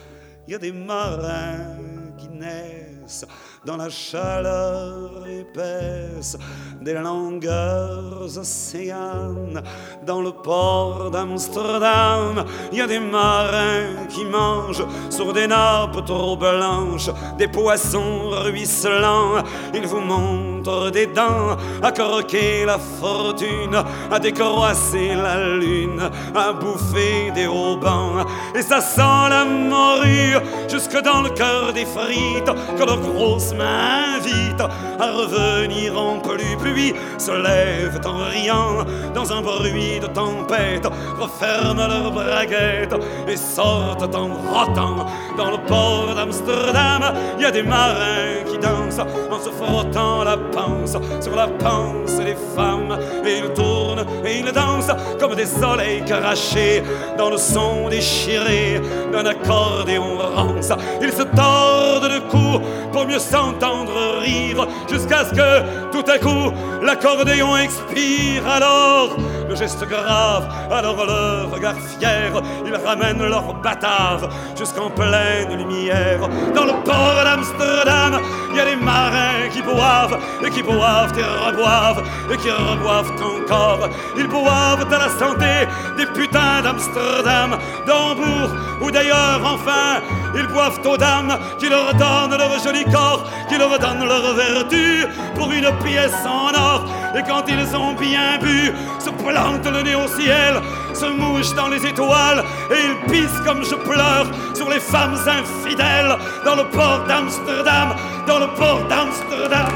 il 0.45 0.51
y 0.51 0.55
a 0.55 0.59
des 0.59 0.73
marins 0.73 2.00
naissent 2.29 3.25
dans 3.65 3.77
la 3.77 3.89
chaleur 3.89 5.27
épaisse 5.27 6.37
des 6.81 6.93
longueurs 6.93 8.37
océanes. 8.37 9.61
Dans 10.05 10.21
le 10.21 10.31
port 10.31 11.11
d'Amsterdam, 11.11 12.45
il 12.71 12.79
y 12.79 12.81
a 12.81 12.87
des 12.87 12.99
marins 12.99 14.07
qui 14.09 14.25
mangent 14.25 14.85
sur 15.09 15.33
des 15.33 15.47
nappes 15.47 16.05
trop 16.05 16.35
blanches 16.35 17.09
des 17.37 17.47
poissons 17.47 18.29
ruisselants. 18.29 19.43
Ils 19.73 19.87
vous 19.87 20.01
montrent 20.01 20.50
des 20.91 21.07
dents 21.07 21.57
à 21.81 21.91
croquer 21.91 22.65
la 22.65 22.77
fortune, 22.77 23.75
à 24.11 24.19
décroisser 24.19 25.15
la 25.15 25.55
lune, 25.57 26.01
à 26.35 26.53
bouffer 26.53 27.31
des 27.33 27.47
haubans. 27.47 28.25
Et 28.55 28.61
ça 28.61 28.81
sent 28.81 29.29
la 29.29 29.45
morue 29.45 30.37
jusque 30.69 31.01
dans 31.01 31.21
le 31.21 31.29
cœur 31.29 31.73
des 31.73 31.85
frites 31.85 32.51
que 32.77 32.83
leurs 32.83 32.99
grosses 32.99 33.53
m'invite 33.53 34.61
à 34.99 35.11
revenir 35.11 35.99
en 35.99 36.19
pluie. 36.19 36.55
Pluie 36.59 36.93
se 37.17 37.31
lèvent 37.31 38.01
en 38.05 38.25
riant 38.29 38.85
dans 39.15 39.31
un 39.33 39.41
bruit 39.41 39.99
de 39.99 40.07
tempête, 40.07 40.87
referment 41.19 41.87
leurs 41.87 42.11
braguettes 42.11 42.95
et 43.27 43.37
sortent 43.37 44.15
en 44.15 44.27
rotant 44.27 45.05
dans 45.37 45.51
le 45.51 45.57
port 45.57 46.13
d'Amsterdam. 46.15 47.13
Il 47.37 47.43
y 47.43 47.45
a 47.45 47.51
des 47.51 47.63
marins 47.63 48.43
qui 48.49 48.57
dansent 48.57 48.99
en 48.99 49.39
se 49.39 49.49
frottant 49.49 50.23
la 50.23 50.37
panse 50.37 50.97
sur 51.21 51.35
la 51.35 51.47
panse 51.47 52.17
des 52.17 52.35
femmes 52.55 52.97
et 53.25 53.39
ils 53.39 53.53
tournent 53.53 54.05
et 54.25 54.39
ils 54.39 54.51
dansent 54.51 54.91
comme 55.19 55.35
des 55.35 55.45
soleils 55.45 56.03
crachés 56.05 56.83
dans 57.17 57.29
le 57.29 57.37
son 57.37 57.89
déchiré 57.89 58.81
d'un 59.11 59.25
accordéon 59.25 60.17
rance. 60.35 60.71
Ils 61.01 61.11
se 61.11 61.23
tordent 61.23 62.11
le 62.11 62.19
cou 62.29 62.63
pour 62.91 63.05
mieux 63.05 63.19
s'entendre 63.19 64.19
rire 64.19 64.67
jusqu'à 64.89 65.25
ce 65.25 65.31
que 65.31 65.91
tout 65.91 66.09
à 66.09 66.17
coup 66.19 66.51
l'accordéon 66.81 67.57
expire. 67.57 68.47
Alors 68.47 69.17
le 69.51 69.57
geste 69.57 69.85
grave, 69.85 70.47
alors 70.71 71.05
le 71.05 71.53
regard 71.53 71.75
fier, 71.75 72.31
ils 72.65 72.73
ramènent 72.73 73.27
leur 73.27 73.53
batave 73.55 74.29
jusqu'en 74.57 74.89
pleine 75.21 75.57
lumière. 75.57 76.19
Dans 76.55 76.65
le 76.65 76.73
port 76.83 77.21
d'Amsterdam, 77.23 78.21
il 78.51 78.57
y 78.57 78.59
a 78.59 78.65
des 78.65 78.75
marins 78.75 79.49
qui 79.51 79.61
boivent 79.61 80.17
et 80.45 80.49
qui 80.49 80.63
boivent 80.63 81.13
et 81.17 81.23
reboivent 81.23 82.03
et 82.31 82.37
qui 82.37 82.49
reboivent 82.49 83.11
encore. 83.11 83.89
Ils 84.17 84.27
boivent 84.27 84.87
à 84.91 84.97
la 84.97 85.09
santé 85.09 85.67
des 85.97 86.05
putains 86.05 86.61
d'Amsterdam, 86.63 87.57
d'Hambourg 87.85 88.51
ou 88.81 88.91
d'ailleurs, 88.91 89.41
enfin, 89.43 90.01
ils 90.35 90.47
boivent 90.47 90.79
aux 90.85 90.97
dames 90.97 91.37
qui 91.59 91.69
leur 91.69 91.93
donnent 91.93 92.37
leur 92.37 92.59
joli 92.63 92.83
corps 92.85 93.23
qui 93.51 93.57
leur 93.57 93.77
donnent 93.77 94.07
leur 94.07 94.33
vertu 94.33 95.05
pour 95.35 95.51
une 95.51 95.69
pièce 95.83 96.25
en 96.25 96.53
or 96.57 96.85
Et 97.15 97.21
quand 97.23 97.43
ils 97.47 97.75
ont 97.75 97.93
bien 97.93 98.37
bu, 98.41 98.71
se 98.99 99.09
plantent 99.09 99.69
le 99.69 99.81
nez 99.83 99.95
au 99.95 100.07
ciel, 100.07 100.61
se 100.93 101.05
mouchent 101.05 101.53
dans 101.55 101.67
les 101.67 101.85
étoiles, 101.85 102.43
et 102.71 102.75
ils 102.87 103.11
pissent 103.11 103.41
comme 103.45 103.63
je 103.63 103.75
pleure 103.75 104.27
sur 104.53 104.69
les 104.69 104.79
femmes 104.79 105.17
infidèles 105.39 106.17
dans 106.43 106.55
le 106.55 106.65
port 106.69 107.05
d'Amsterdam, 107.07 107.95
dans 108.27 108.39
le 108.39 108.47
port 108.57 108.87
d'Amsterdam. 108.87 109.71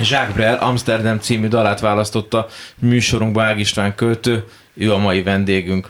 Jacques 0.00 0.32
Brel 0.34 0.56
Amsterdam 0.60 1.18
című 1.18 1.48
dalát 1.48 1.80
választotta 1.80 2.46
műsorunkba 2.78 3.42
Ág 3.42 3.58
István 3.58 3.94
költő, 3.94 4.44
ő 4.74 4.92
a 4.92 4.98
mai 4.98 5.22
vendégünk. 5.22 5.88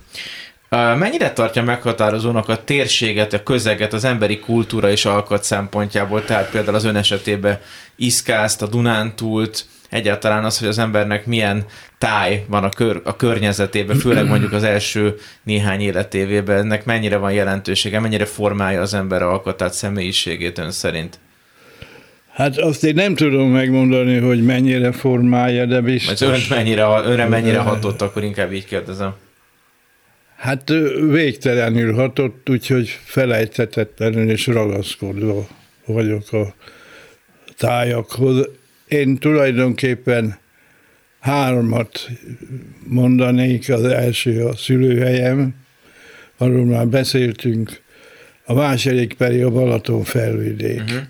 Mennyire 0.71 1.33
tartja 1.33 1.63
meghatározónak 1.63 2.49
a 2.49 2.65
térséget, 2.65 3.33
a 3.33 3.43
közeget, 3.43 3.93
az 3.93 4.05
emberi 4.05 4.39
kultúra 4.39 4.91
és 4.91 5.05
alkat 5.05 5.45
szempontjából, 5.45 6.25
tehát 6.25 6.51
például 6.51 6.77
az 6.77 6.85
ön 6.85 6.97
esetében 6.97 7.59
Iszkászt, 7.97 8.63
a 8.63 8.67
Dunántúlt, 8.67 9.65
egyáltalán 9.91 10.45
az, 10.45 10.59
hogy 10.59 10.69
az 10.69 10.79
embernek 10.79 11.27
milyen 11.27 11.65
táj 11.99 12.45
van 12.49 12.65
a, 12.65 12.69
kör, 12.69 13.01
a 13.05 13.17
környezetében, 13.17 13.97
főleg 13.97 14.27
mondjuk 14.27 14.53
az 14.53 14.63
első 14.63 15.15
néhány 15.43 15.81
életévében, 15.81 16.59
ennek 16.59 16.85
mennyire 16.85 17.17
van 17.17 17.33
jelentősége, 17.33 18.01
mennyire 18.01 18.25
formálja 18.25 18.81
az 18.81 18.95
ember 18.95 19.23
alkotát, 19.23 19.73
személyiségét 19.73 20.59
ön 20.59 20.71
szerint? 20.71 21.19
Hát 22.33 22.59
azt 22.59 22.85
én 22.85 22.95
nem 22.95 23.15
tudom 23.15 23.51
megmondani, 23.51 24.19
hogy 24.19 24.45
mennyire 24.45 24.93
formálja, 24.93 25.67
de 25.67 25.81
biztos. 25.81 26.21
Önt 26.21 26.49
mennyire, 26.49 26.83
önre 27.05 27.29
mennyire 27.29 27.59
hatott, 27.59 28.03
akkor 28.03 28.25
inkább 28.25 28.53
így 28.53 28.65
kérdezem. 28.65 29.15
Hát 30.37 30.73
végtelenül 31.11 31.95
hatott, 31.95 32.49
úgyhogy 32.51 32.99
felejthetetlenül 33.05 34.31
és 34.31 34.47
ragaszkodva 34.47 35.47
vagyok 35.87 36.33
a 36.33 36.55
tájakhoz. 37.57 38.49
Én 38.91 39.17
tulajdonképpen 39.17 40.39
hármat 41.21 42.11
mondanék, 42.87 43.71
az 43.71 43.85
első 43.85 44.45
a 44.45 44.57
szülőhelyem, 44.57 45.55
arról 46.37 46.65
már 46.65 46.87
beszéltünk, 46.87 47.83
a 48.45 48.55
második 48.55 49.15
pedig 49.15 49.45
a 49.45 49.51
Balaton 49.51 50.03
felvidék. 50.03 50.81
Uh-huh. 50.81 51.01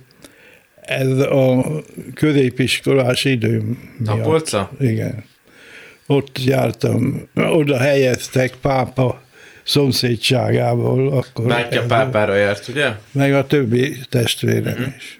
Ez 0.80 1.18
a 1.18 1.66
középiskolás 2.14 3.24
időm 3.24 3.78
Tapolca? 4.04 4.70
Igen 4.80 5.24
ott 6.10 6.44
jártam, 6.44 7.28
oda 7.34 7.78
helyeztek 7.78 8.54
pápa 8.60 9.22
szomszédságából. 9.62 11.12
Akkor 11.12 11.46
Bátya 11.46 11.84
pápára 11.86 12.34
járt, 12.34 12.68
ugye? 12.68 12.88
Meg 13.12 13.34
a 13.34 13.46
többi 13.46 13.96
testvérem 14.08 14.72
uh-huh. 14.72 14.94
is. 14.96 15.19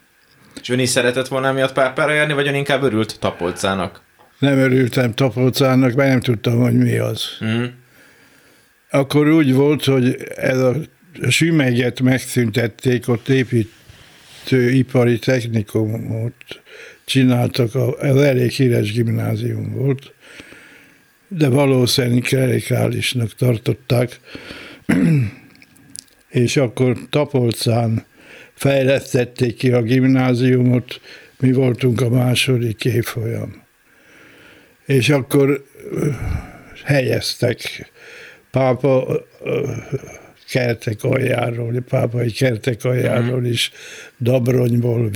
És 0.60 0.68
ön 0.68 0.78
is 0.78 0.88
szeretett 0.88 1.28
volna 1.28 1.52
miatt 1.52 1.72
pápára 1.72 2.12
járni, 2.12 2.32
vagy 2.32 2.46
ön 2.46 2.54
inkább 2.54 2.82
örült 2.82 3.18
Tapolcának? 3.18 4.02
Nem 4.38 4.58
örültem 4.58 5.14
Tapolcának, 5.14 5.94
mert 5.94 6.10
nem 6.10 6.20
tudtam, 6.20 6.60
hogy 6.60 6.78
mi 6.78 6.96
az. 6.96 7.24
Uh-huh. 7.40 7.68
Akkor 8.90 9.28
úgy 9.28 9.54
volt, 9.54 9.84
hogy 9.84 10.16
ez 10.36 10.58
a 10.58 10.74
sümeget 11.28 12.00
megszüntették, 12.00 13.08
ott 13.08 13.28
építőipari 13.28 15.18
technikumot 15.18 16.34
csináltak, 17.04 17.70
ez 18.00 18.16
elég 18.16 18.50
híres 18.50 18.92
gimnázium 18.92 19.72
volt, 19.72 20.12
de 21.28 21.48
valószínűleg 21.48 22.22
klerikálisnak 22.22 23.34
tartották, 23.34 24.20
és 26.28 26.56
akkor 26.56 26.96
Tapolcán 27.10 28.04
fejlesztették 28.60 29.56
ki 29.56 29.70
a 29.70 29.82
gimnáziumot, 29.82 31.00
mi 31.38 31.52
voltunk 31.52 32.00
a 32.00 32.08
második 32.08 32.84
évfolyam. 32.84 33.62
És 34.86 35.08
akkor 35.08 35.64
helyeztek 36.84 37.90
pápa 38.50 39.20
kertek 40.50 41.04
aljáról, 41.04 41.84
pápai 41.88 42.30
kertek 42.30 42.84
aljáról 42.84 43.44
is, 43.44 43.70
Dabronyból, 44.20 45.08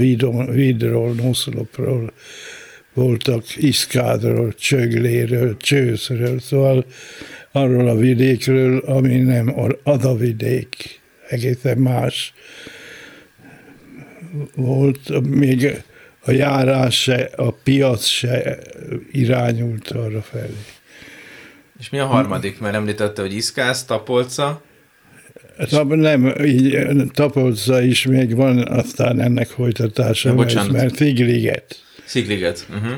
Vidról, 0.50 1.14
Noszlopról, 1.14 2.12
voltak 2.92 3.44
Iszkádról, 3.57 4.54
Csögléről, 4.54 5.57
Csőszről, 5.57 6.40
szóval 6.40 6.85
arról 7.52 7.88
a 7.88 7.96
vidékről, 7.96 8.78
ami 8.78 9.16
nem 9.16 9.54
az 9.83 10.04
a 10.04 10.14
vidék, 10.14 11.00
egészen 11.28 11.78
más 11.78 12.33
volt, 14.55 15.27
még 15.29 15.83
a 16.20 16.31
járás 16.31 17.03
se, 17.03 17.31
a 17.37 17.51
piac 17.51 18.05
se 18.05 18.59
irányult 19.12 19.90
arra 19.90 20.23
felé. 20.23 20.57
És 21.79 21.90
mi 21.90 21.99
a 21.99 22.07
harmadik? 22.07 22.61
Mert 22.61 22.75
említette, 22.75 23.23
hogy 23.23 23.35
Iszkász, 23.35 23.85
Tapolca. 23.85 24.62
Nem, 25.88 26.35
így 26.44 26.79
Tapolca 27.12 27.83
is 27.83 28.07
még 28.07 28.35
van, 28.35 28.59
aztán 28.59 29.20
ennek 29.20 29.47
folytatása, 29.47 30.35
mert 30.70 30.97
Figliget. 30.97 31.77
Szigliget. 32.05 32.66
Uh-huh. 32.70 32.92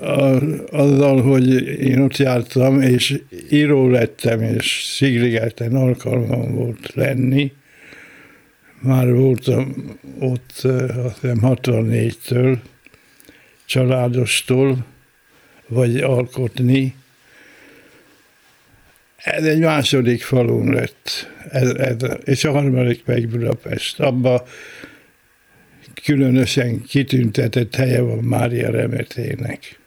A, 0.00 0.40
azzal, 0.70 1.22
hogy 1.22 1.48
én 1.80 2.00
ott 2.00 2.16
jártam, 2.16 2.80
és 2.80 3.20
író 3.50 3.88
lettem, 3.88 4.42
és 4.42 4.82
Szigligeten 4.84 5.74
alkalmam 5.74 6.54
volt 6.54 6.94
lenni, 6.94 7.52
már 8.80 9.12
voltam 9.12 9.74
ott 10.18 10.52
azt 11.04 11.18
hiszem 11.20 11.38
64-től, 11.42 12.58
családostól, 13.64 14.84
vagy 15.66 15.96
alkotni. 15.96 16.94
Ez 19.16 19.44
egy 19.44 19.58
második 19.58 20.22
falun 20.22 20.72
lett, 20.72 21.30
ez, 21.50 21.70
ez, 21.70 21.96
és 22.24 22.44
a 22.44 22.50
harmadik 22.50 23.04
meg 23.04 23.28
Budapest. 23.28 24.00
Abba 24.00 24.46
különösen 26.04 26.82
kitüntetett 26.82 27.74
helye 27.74 28.00
van 28.00 28.18
Mária 28.18 28.70
Remetének. 28.70 29.78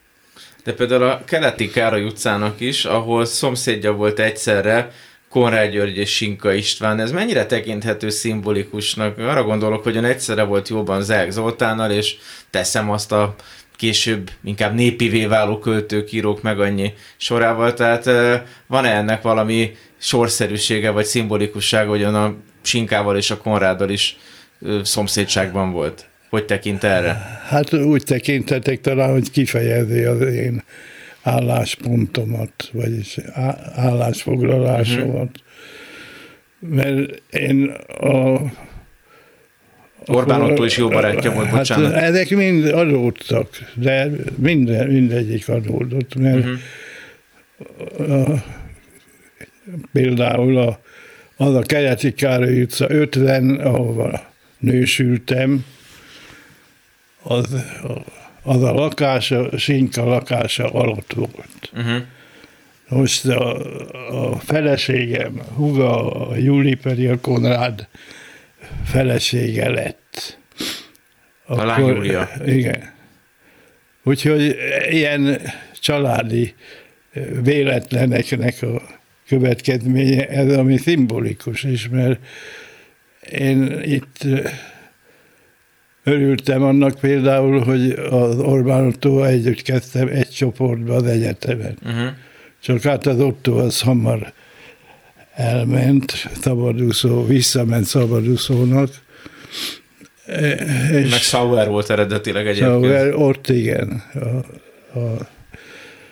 De 0.64 0.74
például 0.74 1.04
a 1.04 1.24
keleti 1.26 1.70
Károly 1.70 2.04
utcának 2.04 2.60
is, 2.60 2.86
ahol 2.86 3.26
szomszédja 3.26 3.92
volt 3.92 4.20
egyszerre 4.20 4.92
Konrád 5.30 5.72
György 5.72 5.98
és 5.98 6.16
Sinka 6.16 6.54
István, 6.54 7.00
ez 7.00 7.12
mennyire 7.12 7.46
tekinthető 7.46 8.10
szimbolikusnak? 8.10 9.18
Arra 9.18 9.44
gondolok, 9.44 9.84
hogy 9.84 9.98
ön 9.98 10.04
egyszerre 10.04 10.44
volt 10.44 10.70
jóban 10.70 11.02
Zák 11.02 11.32
Zoltánnal, 11.32 11.92
és 11.92 12.16
teszem 12.50 12.90
azt 12.90 13.12
a 13.12 13.36
később 13.76 14.30
inkább 14.44 14.74
népivé 14.74 15.26
váló 15.26 15.60
költők, 15.60 16.12
írók 16.12 16.42
meg 16.42 16.60
annyi 16.60 16.94
sorával, 17.18 17.74
tehát 17.74 18.10
van-e 18.68 18.96
ennek 18.96 19.22
valami 19.22 19.76
sorszerűsége 19.98 20.90
vagy 20.90 21.06
szimbolikussága, 21.06 21.90
hogy 21.90 22.04
a 22.04 22.36
Sinkával 22.62 23.18
és 23.18 23.32
a 23.32 23.38
Konráddal 23.38 23.90
is 23.90 24.18
szomszédságban 24.84 25.72
volt? 25.72 26.08
Hogy 26.30 26.46
tekint 26.46 26.84
erre? 26.84 27.42
Hát 27.48 27.74
úgy 27.74 28.04
tekintetek 28.04 28.82
talán, 28.82 29.12
hogy 29.12 29.32
kifejezi 29.32 30.04
az 30.04 30.22
én 30.22 30.64
álláspontomat, 31.22 32.70
vagyis 32.74 33.18
állásfoglalásomat. 33.76 35.42
Uh-huh. 36.60 36.76
Mert 36.76 37.22
én 37.30 37.68
a 38.00 38.42
Orbán 40.06 40.42
Otto 40.42 40.64
is 40.64 40.78
jó 40.78 40.88
barátja 40.88 41.32
volt, 41.32 41.48
hát 41.48 41.58
bocsánat. 41.58 41.94
Hát 41.94 42.04
ezek 42.04 42.30
mind 42.30 42.66
adódtak, 42.66 43.50
de 43.74 44.10
minden, 44.36 44.88
mindegyik 44.88 45.50
adódott, 45.50 46.16
mert 46.16 46.46
uh-huh. 47.98 48.34
a, 48.34 48.44
például 49.94 50.58
a, 50.58 50.80
az 51.38 51.56
a 51.56 51.62
Keleti 51.62 52.14
Károly 52.14 52.62
utca 52.62 52.86
50, 52.90 53.50
ahova 53.50 54.28
nősültem, 54.58 55.66
az, 57.24 57.56
az 58.44 58.64
a 58.64 58.74
lakása, 58.74 59.58
Sinka 59.58 60.06
lakása 60.06 60.72
alatt 60.72 61.14
volt. 61.14 61.72
Uh-huh. 61.74 62.02
Most 62.90 63.26
a, 63.26 64.32
a 64.32 64.36
feleségem, 64.36 65.42
Huga, 65.56 66.12
a 66.28 66.36
Júli 66.36 66.76
pedig 66.76 67.10
a 67.10 67.20
Konrád 67.20 67.88
felesége 68.86 69.70
lett. 69.70 70.38
Akkor, 71.46 71.64
a 71.64 71.66
lány 71.66 71.86
Júlia. 71.86 72.30
Igen. 72.46 72.94
Úgyhogy 74.04 74.58
ilyen 74.90 75.42
családi 75.80 76.56
véletleneknek 77.44 78.62
a 78.62 78.82
következménye, 79.28 80.28
ez 80.28 80.58
ami 80.58 80.78
szimbolikus 80.78 81.64
is, 81.64 81.90
mert 81.90 82.20
én 83.32 83.82
itt 83.84 84.26
örültem 86.10 86.64
annak 86.64 87.00
például, 87.00 87.60
hogy 87.60 87.92
az 88.10 88.40
Orbán 88.40 88.86
Otto 88.86 89.24
együtt 89.24 89.62
kezdtem 89.62 90.08
egy 90.08 90.30
csoportba 90.30 90.96
az 90.96 91.04
egyetemen. 91.04 91.78
Uh-huh. 91.84 92.10
Csak 92.62 92.82
hát 92.82 93.06
az 93.06 93.20
Otto 93.20 93.58
az 93.58 93.82
hamar 93.82 94.34
elment, 95.36 96.12
szabadúszó, 96.42 97.26
visszament 97.26 97.86
szabadúszónak, 97.86 98.90
És 100.92 101.10
Meg 101.10 101.20
Sauer 101.20 101.68
volt 101.68 101.90
eredetileg 101.90 102.48
egyébként. 102.48 102.72
Sauer, 102.72 103.14
ott 103.16 103.50
igen, 103.50 104.04
a, 104.14 105.00
a 105.00 105.28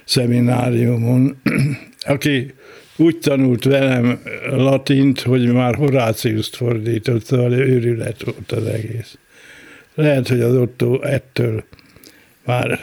szemináriumon, 0.05 1.41
aki 1.99 2.53
úgy 2.95 3.19
tanult 3.19 3.63
velem 3.63 4.19
latint, 4.49 5.21
hogy 5.21 5.51
már 5.51 5.75
Horáciuszt 5.75 6.55
fordított, 6.55 7.25
szóval 7.25 7.53
őrület 7.53 8.23
volt 8.23 8.51
az 8.51 8.65
egész. 8.65 9.17
Lehet, 9.97 10.27
hogy 10.27 10.41
az 10.41 10.55
Otto 10.55 11.01
ettől 11.01 11.63
már 12.45 12.79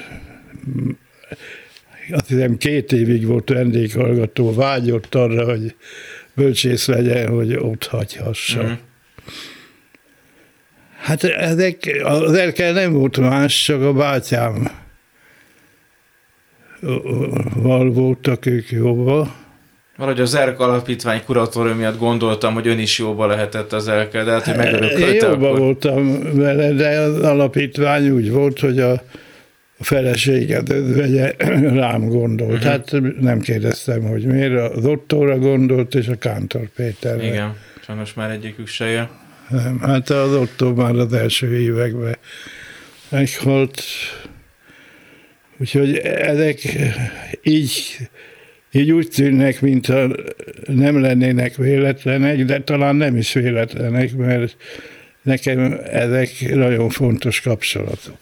azt 2.11 2.29
hiszem 2.29 2.57
két 2.57 2.93
évig 2.93 3.27
volt 3.27 3.49
vendéghallgató, 3.49 4.55
vágyott 4.55 5.15
arra, 5.15 5.45
hogy 5.45 5.75
bölcsész 6.35 6.87
legyen, 6.87 7.29
hogy 7.29 7.55
ott 7.55 7.87
hagyhassa. 7.87 8.63
Mm. 8.63 8.73
Hát 10.97 11.25
ezek, 11.25 12.01
az 12.03 12.33
elkel 12.33 12.73
nem 12.73 12.93
volt 12.93 13.17
más, 13.19 13.65
csak 13.65 13.83
a 13.83 13.93
bátyám 13.93 14.71
val 17.55 17.93
voltak 17.93 18.47
ők 18.47 18.71
jobban. 18.71 19.35
Valahogy 19.97 20.21
az 20.21 20.35
ERK 20.35 20.61
alapítvány 20.61 21.25
kuratórium 21.25 21.77
miatt 21.77 21.99
gondoltam, 21.99 22.55
hogy 22.55 22.67
ön 22.67 22.79
is 22.79 22.99
jóba 22.99 23.27
lehetett 23.27 23.73
az 23.73 23.89
elke, 23.89 24.25
de 24.25 24.31
hát, 24.31 24.45
hogy 24.45 24.57
megörökölte. 24.57 25.27
Jóba 25.27 25.49
akkor... 25.49 25.59
voltam 25.59 26.35
vele, 26.37 26.73
de 26.73 26.99
az 26.99 27.19
alapítvány 27.21 28.09
úgy 28.09 28.31
volt, 28.31 28.61
hogy 28.61 28.81
a 28.81 29.03
feleséget 29.79 30.69
vegye, 30.69 31.35
rám 31.81 32.09
gondolt. 32.09 32.53
Uh-huh. 32.53 32.71
Hát 32.71 32.97
nem 33.21 33.41
kérdeztem, 33.41 34.03
hogy 34.03 34.25
miért. 34.25 34.77
Az 34.77 34.85
Ottóra 34.85 35.39
gondolt, 35.39 35.95
és 35.95 36.09
a 36.09 36.15
Kántor 36.15 36.69
Péterre. 36.77 37.27
Igen, 37.27 37.57
sajnos 37.85 38.15
már 38.15 38.31
egyikük 38.31 38.67
se 38.67 38.87
jön. 38.87 39.09
Nem, 39.49 39.79
hát 39.81 40.11
az 40.11 40.35
Ottó 40.35 40.75
már 40.75 40.95
az 40.95 41.13
első 41.13 41.59
években 41.59 42.17
meghalt. 43.09 43.83
Úgyhogy 45.59 45.97
ezek 46.05 46.59
így, 47.43 47.97
így 48.75 48.93
úgy 48.93 49.09
tűnnek, 49.09 49.61
mintha 49.61 50.09
nem 50.67 51.01
lennének 51.01 51.57
véletlenek, 51.57 52.45
de 52.45 52.63
talán 52.63 52.97
nem 52.97 53.17
is 53.17 53.33
véletlenek, 53.33 54.17
mert 54.17 54.57
nekem 55.23 55.81
ezek 55.91 56.55
nagyon 56.55 56.89
fontos 56.89 57.41
kapcsolatok. 57.41 58.17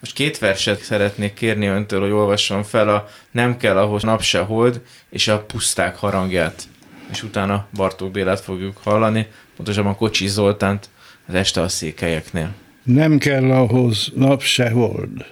Most 0.00 0.16
két 0.16 0.38
verset 0.38 0.82
szeretnék 0.82 1.34
kérni 1.34 1.66
öntől, 1.66 2.00
hogy 2.00 2.10
olvasson 2.10 2.62
fel 2.62 2.88
a 2.88 3.08
Nem 3.30 3.56
kell 3.56 3.76
ahhoz 3.76 4.02
nap 4.02 4.22
se 4.22 4.38
hold, 4.38 4.80
és 5.10 5.28
a 5.28 5.40
puszták 5.40 5.96
harangját. 5.96 6.62
És 7.10 7.22
utána 7.22 7.68
Bartók 7.74 8.10
Bélát 8.10 8.40
fogjuk 8.40 8.76
hallani, 8.76 9.26
pontosabban 9.56 9.96
Kocsi 9.96 10.26
Zoltánt 10.26 10.88
az 11.26 11.34
este 11.34 11.60
a 11.60 11.68
székelyeknél. 11.68 12.54
Nem 12.82 13.18
kell 13.18 13.50
ahhoz 13.50 14.12
nap 14.14 14.42
se 14.42 14.70
hold. 14.70 15.24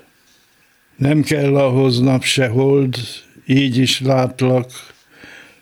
Nem 0.97 1.23
kell 1.23 1.57
ahhoz 1.57 2.01
nap 2.01 2.23
se 2.23 2.49
hold, 2.49 2.97
így 3.53 3.77
is 3.77 4.01
látlak, 4.01 4.71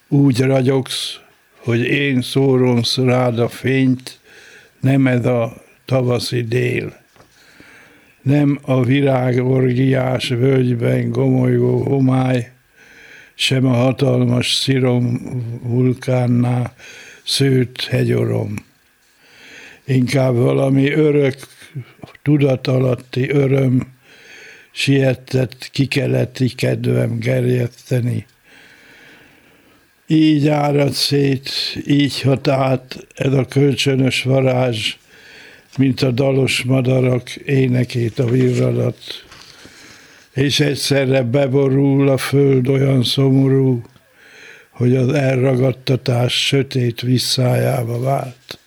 úgy 0.08 0.40
ragyogsz, 0.40 1.18
hogy 1.56 1.80
én 1.80 2.22
szórom 2.22 2.80
rád 2.96 3.38
a 3.38 3.48
fényt, 3.48 4.20
nem 4.80 5.06
ez 5.06 5.26
a 5.26 5.62
tavaszi 5.84 6.42
dél 6.42 7.00
nem 8.22 8.58
a 8.62 8.84
virágorgiás 8.84 10.28
völgyben 10.28 11.10
gomolygó 11.10 11.82
homály, 11.82 12.50
sem 13.34 13.66
a 13.66 13.72
hatalmas 13.72 14.54
szirom 14.54 15.20
vulkánnál 15.62 16.74
szőtt 17.24 17.84
hegyorom. 17.84 18.54
Inkább 19.84 20.34
valami 20.34 20.90
örök, 20.92 21.34
tudatalatti 22.22 23.30
öröm, 23.30 23.86
sietett 24.72 25.68
kikeleti 25.72 26.48
kedvem 26.48 27.18
gerjeszteni. 27.18 28.26
Így 30.06 30.48
árad 30.48 30.92
szét, 30.92 31.50
így 31.86 32.20
hat 32.20 32.48
át 32.48 33.06
ez 33.14 33.32
a 33.32 33.44
kölcsönös 33.44 34.22
varázs, 34.22 34.96
mint 35.76 36.00
a 36.00 36.10
dalos 36.10 36.62
madarak 36.62 37.36
énekét 37.36 38.18
a 38.18 38.24
virradat. 38.24 38.98
És 40.34 40.60
egyszerre 40.60 41.22
beborul 41.22 42.08
a 42.08 42.16
föld 42.16 42.68
olyan 42.68 43.02
szomorú, 43.02 43.82
hogy 44.70 44.96
az 44.96 45.12
elragadtatás 45.12 46.46
sötét 46.46 47.00
visszájába 47.00 48.00
vált. 48.00 48.58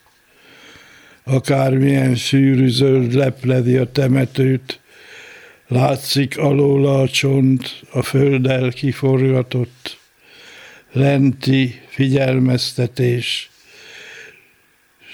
Akármilyen 1.23 2.15
sűrű 2.15 2.67
zöld 2.67 3.13
lepledi 3.13 3.77
a 3.77 3.91
temetőt, 3.91 4.79
látszik 5.73 6.37
alóla 6.37 7.01
a 7.01 7.09
csont, 7.09 7.81
a 7.91 8.01
földdel 8.01 8.71
kiforgatott, 8.71 9.97
lenti 10.91 11.81
figyelmeztetés, 11.87 13.49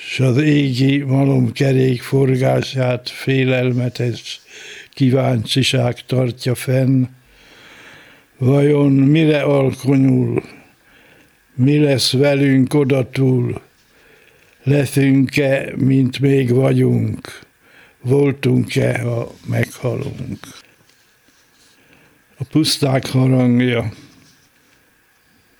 s 0.10 0.20
az 0.20 0.38
égi 0.38 0.98
malomkerék 0.98 2.02
forgását 2.02 3.10
félelmetes 3.10 4.42
kíváncsiság 4.94 6.06
tartja 6.06 6.56
fenn. 6.56 7.06
Vajon 8.38 8.92
mire 8.92 9.42
alkonyul, 9.42 10.44
mi 11.56 11.78
lesz 11.78 12.12
velünk 12.12 12.74
odatul, 12.74 13.62
leszünk-e, 14.64 15.74
mint 15.76 16.20
még 16.20 16.54
vagyunk, 16.54 17.48
voltunk-e, 18.10 19.00
ha 19.00 19.32
meghalunk. 19.46 20.40
A 22.38 22.44
puszták 22.44 23.08
harangja. 23.08 23.92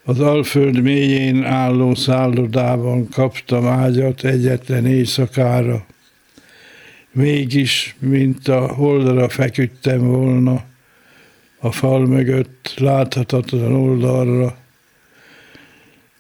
Az 0.04 0.20
Alföld 0.20 0.82
mélyén 0.82 1.44
álló 1.44 1.96
szállodában 1.96 3.10
kaptam 3.10 3.68
ágyat 3.68 4.24
egyetlen 4.24 4.86
éjszakára. 4.86 5.86
Mégis, 7.12 7.96
mint 8.00 8.48
a 8.48 8.74
holdra 8.74 9.30
feküdtem 9.30 10.00
volna, 10.00 10.64
a 11.60 11.72
fal 11.72 12.06
mögött 12.06 12.74
láthatatlan 12.78 13.74
oldalra, 13.74 14.58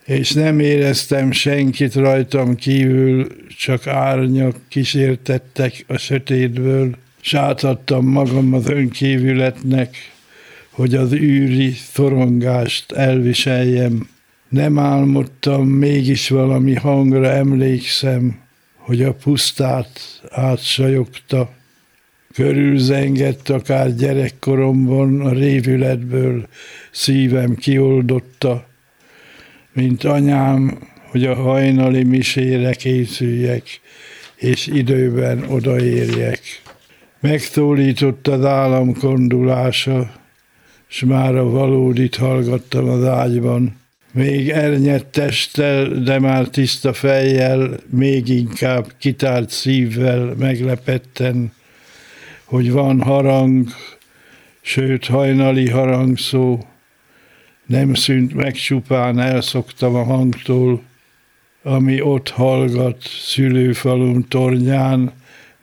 és 0.10 0.32
nem 0.32 0.60
éreztem 0.60 1.32
senkit 1.32 1.94
rajtam 1.94 2.56
kívül, 2.56 3.28
csak 3.58 3.88
árnyak 3.88 4.56
kísértettek 4.68 5.84
a 5.88 5.98
sötétből, 5.98 6.96
sátadtam 7.22 8.06
magam 8.06 8.54
az 8.54 8.70
önkívületnek, 8.70 9.96
hogy 10.70 10.96
az 10.96 11.14
űri 11.14 11.72
szorongást 11.72 12.92
elviseljem. 12.92 14.10
Nem 14.50 14.80
álmodtam, 14.80 15.68
mégis 15.68 16.30
valami 16.30 16.74
hangra 16.74 17.30
emlékszem, 17.30 18.40
hogy 18.76 19.04
a 19.04 19.14
pusztát 19.14 20.22
átsajogta. 20.30 21.54
Körülzengett 22.34 23.50
akár 23.50 23.96
gyerekkoromban 23.96 25.22
a 25.22 25.32
révületből 25.34 26.48
szívem 26.92 27.56
kioldotta, 27.56 28.69
mint 29.80 30.04
anyám, 30.04 30.78
hogy 31.12 31.26
a 31.26 31.36
hajnali 31.36 32.04
misére 32.04 32.74
készüljek, 32.74 33.64
és 34.36 34.68
időben 34.68 35.44
odaérjek. 35.48 36.40
Megszólított 37.20 38.28
az 38.28 38.46
állam 38.46 38.94
kondulása, 38.94 40.12
s 40.88 41.00
már 41.00 41.36
a 41.36 41.50
valódit 41.50 42.16
hallgattam 42.16 42.90
az 42.90 43.06
ágyban. 43.06 43.78
Még 44.14 44.50
elnyett 44.50 45.12
testtel, 45.12 45.88
de 45.88 46.20
már 46.20 46.48
tiszta 46.48 46.94
fejjel, 46.94 47.80
még 47.90 48.28
inkább 48.28 48.86
kitárt 48.98 49.50
szívvel 49.50 50.34
meglepetten, 50.40 51.52
hogy 52.46 52.72
van 52.72 53.02
harang, 53.02 53.68
sőt 54.62 55.06
hajnali 55.06 55.70
harangszó, 55.70 56.60
nem 57.70 57.94
szűnt 57.94 58.34
meg 58.34 58.54
csupán, 58.54 59.20
elszoktam 59.20 59.96
a 59.96 60.04
hangtól, 60.04 60.82
ami 61.64 62.02
ott 62.02 62.30
hallgat 62.30 63.02
szülőfalum 63.02 64.28
tornyán, 64.28 65.12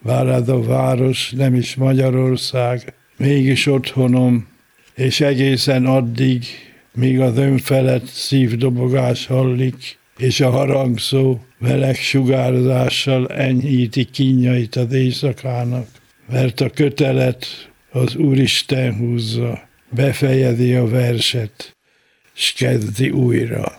ez 0.07 0.49
a 0.49 0.63
város 0.63 1.31
nem 1.31 1.55
is 1.55 1.75
Magyarország, 1.75 2.95
mégis 3.17 3.67
otthonom, 3.67 4.47
és 4.95 5.21
egészen 5.21 5.87
addig, 5.87 6.45
míg 6.93 7.21
az 7.21 7.37
önfelett 7.37 8.07
szívdobogás 8.07 9.27
hallik, 9.27 9.99
és 10.19 10.41
a 10.41 10.51
harangszó 10.51 11.41
meleg 11.59 11.95
sugárzással 11.95 13.29
enyhíti 13.29 14.05
kínjait 14.05 14.77
az 14.77 14.93
éjszakának, 14.93 15.89
mert 16.31 16.61
a 16.61 16.71
kötelet 16.71 17.47
az 17.91 18.15
Úristen 18.15 18.97
húzza, 18.97 19.69
befejezi 19.91 20.75
a 20.75 20.89
verset, 20.89 21.76
skjedde 22.37 23.07
i 23.07 23.13
uira. 23.13 23.73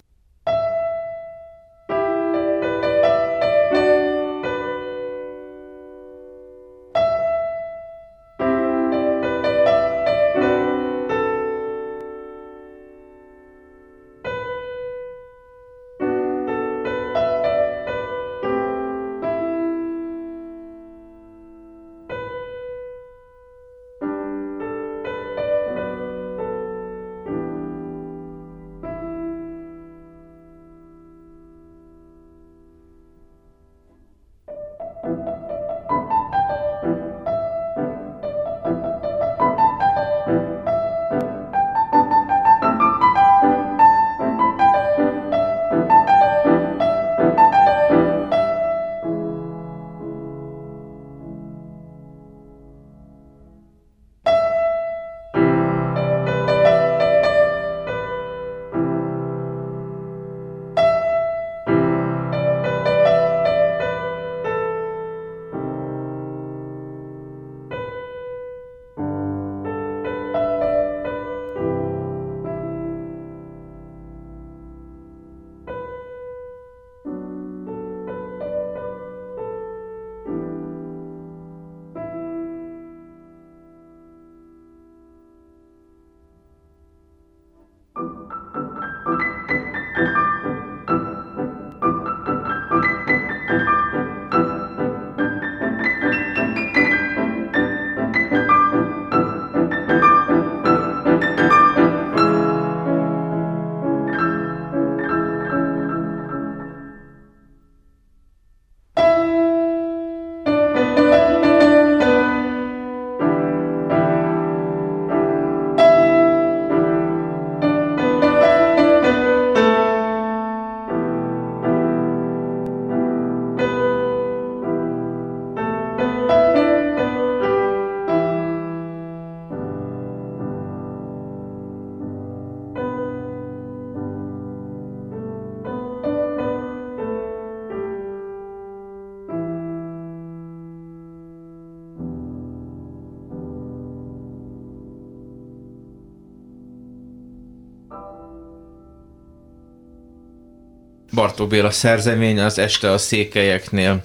Bartók 151.17 151.49
Béla 151.49 151.71
szerzemény 151.71 152.39
az 152.39 152.59
este 152.59 152.91
a 152.91 152.97
székelyeknél 152.97 154.03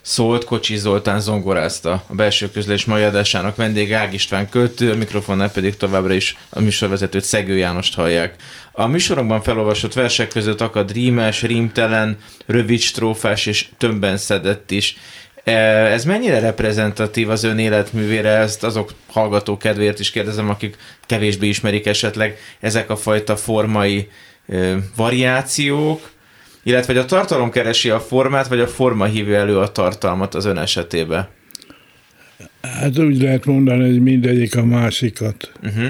szólt, 0.00 0.44
Kocsi 0.44 0.76
Zoltán 0.76 1.20
zongorázta 1.20 2.04
a 2.06 2.14
belső 2.14 2.50
közlés 2.50 2.84
mai 2.84 3.02
adásának 3.02 3.56
vendég 3.56 3.92
Ág 3.92 4.12
István 4.12 4.48
költő, 4.48 4.90
a 4.90 4.96
mikrofonnál 4.96 5.50
pedig 5.50 5.76
továbbra 5.76 6.12
is 6.12 6.36
a 6.50 6.60
műsorvezetőt 6.60 7.24
Szegő 7.24 7.56
Jánost 7.56 7.94
hallják. 7.94 8.34
A 8.72 8.86
műsorokban 8.86 9.42
felolvasott 9.42 9.92
versek 9.92 10.28
között 10.28 10.60
akad 10.60 10.92
rímes, 10.92 11.42
rímtelen, 11.42 12.18
rövid 12.46 12.80
strófás 12.80 13.46
és 13.46 13.68
többen 13.78 14.16
szedett 14.16 14.70
is. 14.70 14.96
E, 15.44 15.52
ez 15.92 16.04
mennyire 16.04 16.38
reprezentatív 16.38 17.30
az 17.30 17.44
ön 17.44 17.58
életművére? 17.58 18.30
Ezt 18.30 18.64
azok 18.64 18.92
hallgató 19.10 19.56
kedvéért 19.56 20.00
is 20.00 20.10
kérdezem, 20.10 20.50
akik 20.50 20.76
kevésbé 21.06 21.46
ismerik 21.46 21.86
esetleg 21.86 22.38
ezek 22.60 22.90
a 22.90 22.96
fajta 22.96 23.36
formai 23.36 24.08
e, 24.48 24.76
variációk, 24.96 26.12
illetve 26.64 26.92
hogy 26.92 27.02
a 27.02 27.04
tartalom 27.04 27.50
keresi 27.50 27.90
a 27.90 28.00
formát, 28.00 28.48
vagy 28.48 28.60
a 28.60 28.66
forma 28.66 29.04
hívja 29.04 29.38
elő 29.38 29.58
a 29.58 29.72
tartalmat 29.72 30.34
az 30.34 30.44
ön 30.44 30.58
esetében? 30.58 31.28
Hát 32.62 32.98
úgy 32.98 33.22
lehet 33.22 33.44
mondani, 33.44 33.90
hogy 33.90 34.02
mindegyik 34.02 34.56
a 34.56 34.64
másikat. 34.64 35.52
Uh-huh. 35.62 35.88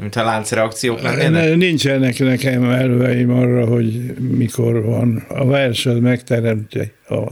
Mint 0.00 0.16
a 0.16 0.24
láncreakciók 0.24 1.00
lennének? 1.00 1.56
Nincsenek 1.56 2.18
nekem 2.18 2.70
elveim 2.70 3.30
arra, 3.30 3.66
hogy 3.66 4.14
mikor 4.18 4.82
van. 4.82 5.16
A 5.28 5.46
vers 5.46 5.86
az 5.86 5.98
megteremti. 5.98 6.92
A, 7.08 7.22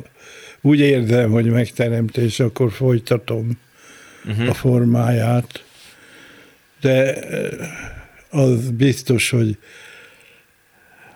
úgy 0.60 0.80
érzem, 0.80 1.30
hogy 1.30 1.44
megteremti, 1.44 2.20
és 2.20 2.40
akkor 2.40 2.72
folytatom 2.72 3.58
uh-huh. 4.24 4.48
a 4.48 4.54
formáját. 4.54 5.64
De 6.80 7.18
az 8.30 8.70
biztos, 8.70 9.30
hogy 9.30 9.58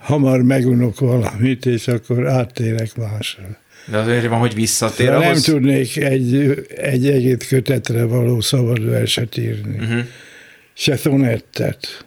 hamar 0.09 0.43
megunok 0.43 1.01
valamit, 1.01 1.67
és 1.67 1.89
akkor 1.89 2.27
áttérek 2.27 2.97
másra. 2.97 3.43
De 3.91 3.99
azért 3.99 4.27
van, 4.27 4.39
hogy 4.39 4.55
visszatér 4.55 5.09
De 5.09 5.15
ahhoz... 5.15 5.47
Nem 5.47 5.55
tudnék 5.55 5.97
egy, 5.97 6.65
egy 6.77 7.09
egész 7.09 7.49
kötetre 7.49 8.05
való 8.05 8.41
szabad 8.41 8.91
verset 8.91 9.37
írni. 9.37 9.79
Uh-huh. 9.79 10.01
Se 10.73 10.97
szonettet. 10.97 12.05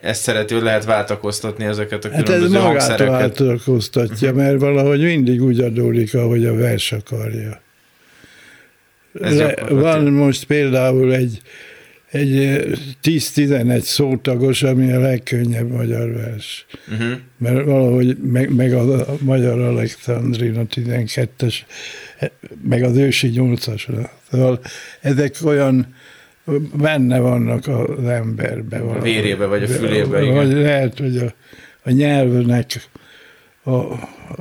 Ezt 0.00 0.22
szerető, 0.22 0.62
lehet 0.62 0.84
váltakoztatni 0.84 1.64
ezeket 1.64 2.04
a 2.04 2.10
hát 2.10 2.24
különböző 2.24 2.56
ez 2.56 2.62
magát 2.62 2.98
váltakoztatja, 2.98 4.30
uh-huh. 4.30 4.44
mert 4.44 4.60
valahogy 4.60 5.00
mindig 5.00 5.42
úgy 5.42 5.60
adódik, 5.60 6.14
ahogy 6.14 6.46
a 6.46 6.54
vers 6.54 6.92
akarja. 6.92 7.62
Le, 9.12 9.54
van 9.68 10.02
most 10.02 10.44
például 10.44 11.14
egy 11.14 11.40
egy 12.14 12.62
10-11 13.02 13.80
szótagos, 13.80 14.62
ami 14.62 14.92
a 14.92 15.00
legkönnyebb 15.00 15.70
magyar 15.70 16.12
vers. 16.12 16.66
Uh-huh. 16.92 17.12
Mert 17.38 17.64
valahogy 17.64 18.16
meg, 18.16 18.54
meg 18.54 18.72
a, 18.72 19.10
a 19.10 19.16
magyar 19.20 19.60
Alexandrina 19.60 20.62
12-es, 20.74 21.54
meg 22.62 22.82
az 22.82 22.96
ősi 22.96 23.32
8-as. 23.34 24.08
Szóval 24.30 24.60
ezek 25.00 25.34
olyan 25.44 25.94
benne 26.74 27.18
vannak 27.18 27.68
az 27.68 28.06
emberbe. 28.06 28.78
A 28.78 29.00
vérébe, 29.00 29.46
vagy 29.46 29.62
a 29.62 29.66
fülébe, 29.66 30.22
igen. 30.22 30.34
Vagy 30.34 30.52
lehet, 30.52 30.98
hogy 30.98 31.16
a, 31.16 31.34
a 31.82 31.90
nyelvnek 31.90 32.88
a, 33.62 33.70
a, 33.70 33.94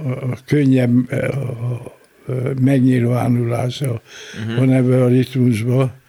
a 0.05 0.38
könnyebb 0.45 1.11
a, 1.11 1.15
a 1.15 1.95
megnyilvánulása 2.61 4.01
uh-huh. 4.41 4.57
van 4.57 4.71
ebben 4.71 5.01
a 5.01 5.07
ritmusban 5.07 6.01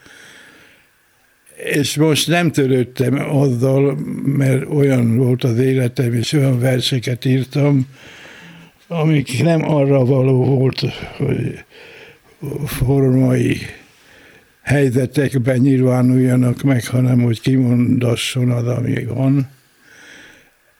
és 1.57 1.97
most 1.97 2.29
nem 2.29 2.51
törődtem 2.51 3.15
azzal, 3.31 3.99
mert 4.25 4.65
olyan 4.71 5.17
volt 5.17 5.45
az 5.45 5.59
életem, 5.59 6.13
és 6.13 6.33
olyan 6.33 6.61
verseket 6.61 7.25
írtam, 7.25 7.87
amik 8.87 9.43
nem 9.43 9.71
arra 9.71 10.05
való 10.05 10.45
volt, 10.45 10.81
hogy 11.17 11.65
formai 12.67 13.57
helyzetekben 14.63 15.59
nyilvánuljanak 15.59 16.63
meg, 16.63 16.87
hanem 16.87 17.23
hogy 17.23 17.41
kimondasson 17.41 18.51
az, 18.51 18.67
ami 18.67 19.05
van. 19.05 19.51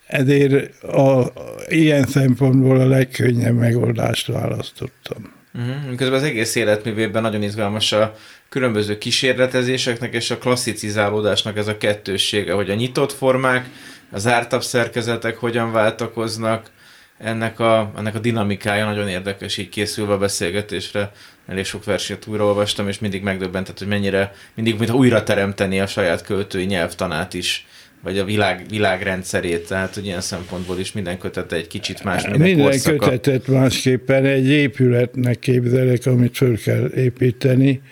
Ezért 0.07 0.83
a, 0.83 1.33
ilyen 1.69 2.07
szempontból 2.07 2.81
a 2.81 2.87
legkönnyebb 2.87 3.57
megoldást 3.57 4.27
választottam. 4.27 5.34
Uh-huh. 5.59 5.95
Közben 5.97 6.19
az 6.19 6.23
egész 6.23 6.55
életművében 6.55 7.23
nagyon 7.23 7.43
izgalmas 7.43 7.93
a 7.93 8.17
különböző 8.49 8.99
kísérletezéseknek 8.99 10.15
és 10.15 10.31
a 10.31 10.39
klasszicizálódásnak 10.39 11.57
ez 11.57 11.69
a 11.69 11.77
kettőssége, 11.77 12.53
hogy 12.53 12.71
a 12.71 12.75
nyitott 12.75 13.13
formák, 13.13 13.69
a 14.11 14.19
zártabb 14.19 14.63
szerkezetek 14.63 15.37
hogyan 15.37 15.73
váltakoznak, 15.73 16.71
ennek 17.19 17.61
a, 17.61 17.93
ennek 17.97 18.15
a 18.15 18.19
dinamikája 18.19 18.85
nagyon 18.85 19.09
érdekes, 19.09 19.57
így 19.57 19.69
készülve 19.69 20.13
a 20.13 20.19
beszélgetésre. 20.19 21.13
Elég 21.47 21.65
sok 21.65 21.85
versét 21.85 22.27
újraolvastam, 22.27 22.89
és 22.89 22.99
mindig 22.99 23.23
megdöbbentett, 23.23 23.79
hogy 23.79 23.89
mennyire, 23.89 24.35
mindig 24.55 24.79
mintha 24.79 24.97
újra 24.97 25.23
teremteni 25.23 25.81
a 25.81 25.87
saját 25.87 26.23
költői 26.23 26.65
nyelvtanát 26.65 27.35
is 27.35 27.67
vagy 28.05 28.19
a 28.19 28.25
világ, 28.25 28.65
világrendszerét, 28.69 29.67
tehát 29.69 29.95
hogy 29.95 30.05
ilyen 30.05 30.21
szempontból 30.21 30.79
is 30.79 30.93
minden 30.93 31.19
kötete 31.19 31.57
egy 31.57 31.67
kicsit 31.67 32.05
más, 32.05 32.23
minden, 32.23 32.41
minden 32.41 32.65
korszaka. 32.67 32.97
kötetet 32.97 33.47
másképpen 33.47 34.25
egy 34.25 34.49
épületnek 34.49 35.39
képzelek, 35.39 36.07
amit 36.07 36.37
föl 36.37 36.59
kell 36.59 36.91
építeni, 36.95 37.83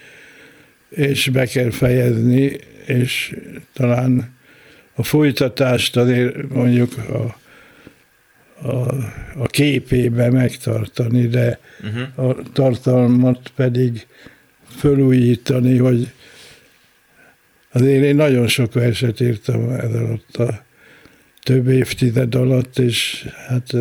és 0.88 1.28
be 1.28 1.46
kell 1.46 1.70
fejezni, 1.70 2.58
és 2.86 3.36
talán 3.72 4.36
a 4.94 5.02
folytatást 5.02 5.96
azért 5.96 6.48
mondjuk 6.48 6.92
a, 6.96 7.36
a, 8.68 8.94
a 9.36 9.46
képébe 9.46 10.30
megtartani, 10.30 11.26
de 11.26 11.58
uh-huh. 11.82 12.28
a 12.28 12.36
tartalmat 12.52 13.52
pedig 13.56 14.06
fölújítani, 14.78 15.78
hogy 15.78 16.12
azért 17.72 18.04
én 18.04 18.16
nagyon 18.16 18.48
sok 18.48 18.72
verset 18.72 19.20
írtam 19.20 19.70
ez 19.70 19.94
alatt 19.94 20.36
a 20.36 20.64
több 21.42 21.68
évtized 21.68 22.34
alatt, 22.34 22.78
és 22.78 23.26
hát 23.48 23.74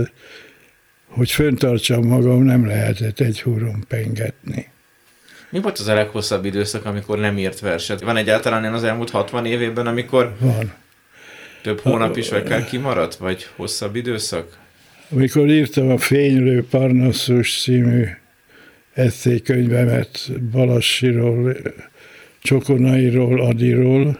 hogy 1.08 1.32
föntartsam 1.32 2.08
magam, 2.08 2.44
nem 2.44 2.66
lehetett 2.66 3.20
egy 3.20 3.42
húron 3.42 3.84
pengetni. 3.88 4.70
Mi 5.50 5.60
volt 5.60 5.78
az 5.78 5.88
a 5.88 5.94
leghosszabb 5.94 6.46
időszak, 6.46 6.86
amikor 6.86 7.18
nem 7.20 7.38
írt 7.38 7.60
verset? 7.60 8.02
Van 8.02 8.18
egyáltalán 8.18 8.62
ilyen 8.62 8.74
az 8.74 8.84
elmúlt 8.84 9.10
60 9.10 9.46
évében, 9.46 9.88
amikor 9.88 10.36
Van. 10.40 10.74
több 11.62 11.80
hónap 11.80 12.18
is 12.18 12.32
akár 12.32 12.66
kimaradt, 12.66 13.16
vagy 13.16 13.48
hosszabb 13.56 13.96
időszak? 13.96 14.58
Amikor 15.10 15.48
írtam 15.50 15.90
a 15.90 15.98
Fénylő 15.98 16.66
Parnassus 16.70 17.62
című 17.62 18.06
eszékönyvemet 18.94 20.42
Balassiról, 20.52 21.58
Csokonairól, 22.42 23.42
Adiról, 23.42 24.18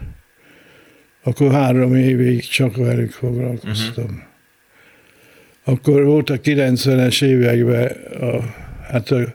akkor 1.22 1.52
három 1.52 1.94
évig 1.94 2.48
csak 2.48 2.76
velük 2.76 3.10
foglalkoztam. 3.10 4.04
Uh-huh. 4.04 4.20
Akkor 5.64 6.04
volt 6.04 6.30
a 6.30 6.40
90-es 6.40 7.24
években, 7.24 7.90
a, 8.20 8.54
hát 8.90 9.10
a 9.10 9.34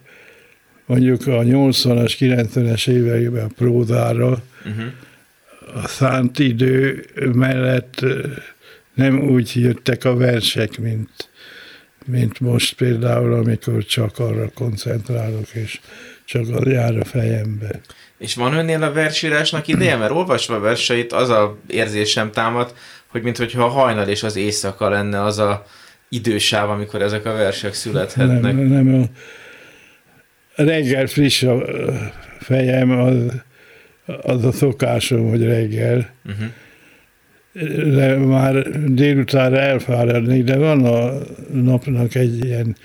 mondjuk 0.85 1.27
a 1.27 1.43
80-as, 1.43 2.15
90-es 2.19 2.89
években 2.89 3.45
a 3.45 3.51
prózára 3.55 4.43
uh-huh. 4.65 5.83
a 5.83 5.88
szánt 5.88 6.39
idő 6.39 7.05
mellett 7.33 8.05
nem 8.93 9.19
úgy 9.19 9.51
jöttek 9.55 10.05
a 10.05 10.15
versek, 10.15 10.77
mint, 10.77 11.29
mint 12.05 12.39
most 12.39 12.75
például, 12.75 13.33
amikor 13.33 13.85
csak 13.85 14.19
arra 14.19 14.49
koncentrálok, 14.53 15.47
és 15.53 15.79
csak 16.25 16.49
az 16.49 16.65
jár 16.65 16.97
a 16.97 17.05
fejembe. 17.05 17.79
És 18.18 18.36
van 18.36 18.53
önnél 18.53 18.84
a 18.84 18.91
versírásnak 18.91 19.68
ideje? 19.68 19.95
Mert 19.95 20.11
olvasva 20.11 20.55
a 20.55 20.59
verseit 20.59 21.13
az 21.13 21.30
a 21.30 21.57
érzésem 21.68 22.32
támad, 22.32 22.74
hogy 23.07 23.22
mintha 23.22 23.63
a 23.63 23.68
hajnal 23.68 24.07
és 24.07 24.24
az 24.24 24.36
éjszaka 24.36 24.89
lenne 24.89 25.24
az 25.24 25.39
a 25.39 25.65
idősáv, 26.09 26.70
amikor 26.70 27.01
ezek 27.01 27.26
a 27.26 27.34
versek 27.34 27.74
születhetnek. 27.74 28.55
Nem, 28.55 28.65
nem, 28.65 29.09
reggel 30.55 31.07
friss 31.07 31.43
a 31.43 31.65
fejem, 32.39 32.91
az, 32.91 33.15
az 34.22 34.45
a 34.45 34.51
szokásom, 34.51 35.30
hogy 35.30 35.43
reggel. 35.43 36.09
Uh-huh. 36.26 37.95
De 37.95 38.15
már 38.15 38.70
délután 38.93 39.55
elfáradni, 39.55 40.43
de 40.43 40.57
van 40.57 40.86
a 40.86 41.11
napnak 41.51 42.15
egy 42.15 42.45
ilyen 42.45 42.76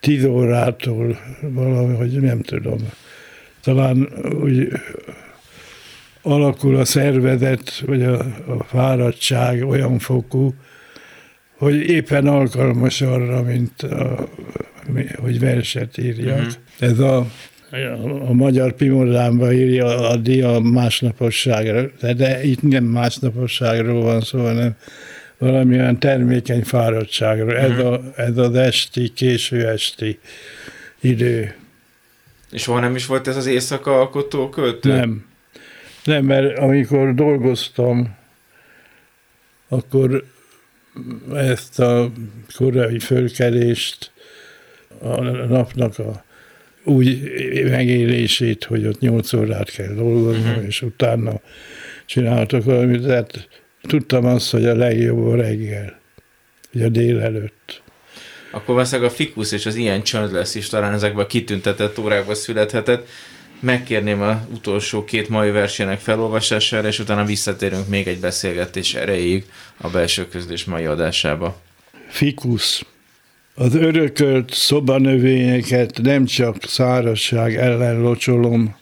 tíz 0.00 0.24
órától 0.24 1.18
valami, 1.40 1.94
hogy 1.94 2.20
nem 2.20 2.42
tudom. 2.42 2.78
Talán 3.66 4.08
úgy 4.42 4.68
alakul 6.22 6.76
a 6.76 6.84
szervezet, 6.84 7.82
vagy 7.86 8.02
a, 8.02 8.18
a 8.46 8.64
fáradtság 8.64 9.64
olyan 9.64 9.98
fokú, 9.98 10.54
hogy 11.58 11.74
éppen 11.74 12.26
alkalmas 12.26 13.00
arra, 13.00 13.42
mint 13.42 13.82
a, 13.82 14.28
hogy 15.16 15.38
verset 15.38 15.98
írjak. 15.98 16.38
Uh-huh. 16.38 16.52
Ez 16.78 16.98
a, 16.98 17.26
a 18.28 18.32
magyar 18.32 18.72
Pimodámba 18.72 19.52
írja 19.52 20.08
a 20.08 20.16
dia 20.16 20.58
másnaposságra, 20.60 21.90
de, 22.00 22.12
de 22.12 22.44
itt 22.44 22.62
nem 22.62 22.84
másnaposságról 22.84 24.02
van 24.02 24.20
szó, 24.20 24.38
hanem 24.38 24.76
valamilyen 25.38 25.98
termékeny 25.98 26.62
fáradtságra. 26.62 27.56
Ez, 27.56 27.70
mhm. 27.70 27.86
a, 27.86 28.00
ez 28.16 28.36
az 28.36 28.54
esti, 28.54 29.08
késő 29.08 29.68
esti 29.68 30.18
idő. 31.00 31.54
És 32.50 32.62
soha 32.62 32.80
nem 32.80 32.94
is 32.94 33.06
volt 33.06 33.28
ez 33.28 33.36
az 33.36 33.46
éjszaka 33.46 33.98
alkotó 33.98 34.48
költő? 34.48 34.88
Nem. 34.92 35.26
Nem, 36.04 36.24
mert 36.24 36.58
amikor 36.58 37.14
dolgoztam, 37.14 38.16
akkor 39.68 40.24
ezt 41.34 41.80
a 41.80 42.12
korai 42.56 42.98
fölkelést, 42.98 44.12
a 45.00 45.20
napnak 45.22 45.98
a 45.98 46.24
úgy 46.84 47.20
megélését, 47.70 48.64
hogy 48.64 48.86
ott 48.86 49.00
nyolc 49.00 49.32
órát 49.32 49.70
kell 49.70 49.94
dolgozni, 49.94 50.48
uh-huh. 50.48 50.64
és 50.64 50.82
utána 50.82 51.40
csináltak 52.06 52.64
valamit, 52.64 53.02
tehát 53.02 53.48
tudtam 53.82 54.24
azt, 54.24 54.50
hogy 54.50 54.64
a 54.66 54.74
legjobb 54.74 55.26
a 55.26 55.36
reggel, 55.36 56.00
vagy 56.72 56.82
a 56.82 56.88
délelőtt. 56.88 57.82
Akkor 58.56 58.74
valószínűleg 58.74 59.10
a 59.10 59.14
fikusz 59.14 59.52
és 59.52 59.66
az 59.66 59.74
ilyen 59.74 60.02
csönd 60.02 60.32
lesz 60.32 60.54
is 60.54 60.68
talán 60.68 60.92
ezekben 60.92 61.24
a 61.24 61.26
kitüntetett 61.26 61.98
órákban 61.98 62.34
születhetett. 62.34 63.08
Megkérném 63.60 64.22
az 64.22 64.36
utolsó 64.54 65.04
két 65.04 65.28
mai 65.28 65.50
versenynek 65.50 66.00
felolvasására, 66.00 66.88
és 66.88 66.98
utána 66.98 67.24
visszatérünk 67.24 67.88
még 67.88 68.06
egy 68.06 68.20
beszélgetés 68.20 68.94
erejéig 68.94 69.44
a 69.76 69.88
belső 69.88 70.28
közlés 70.28 70.64
mai 70.64 70.84
adásába. 70.84 71.60
Fikusz. 72.08 72.84
Az 73.54 73.74
örökölt 73.74 74.54
szobanövényeket 74.54 75.98
nem 76.02 76.24
csak 76.24 76.56
szárazság 76.66 77.56
ellen 77.56 78.00
locsolom, 78.00 78.76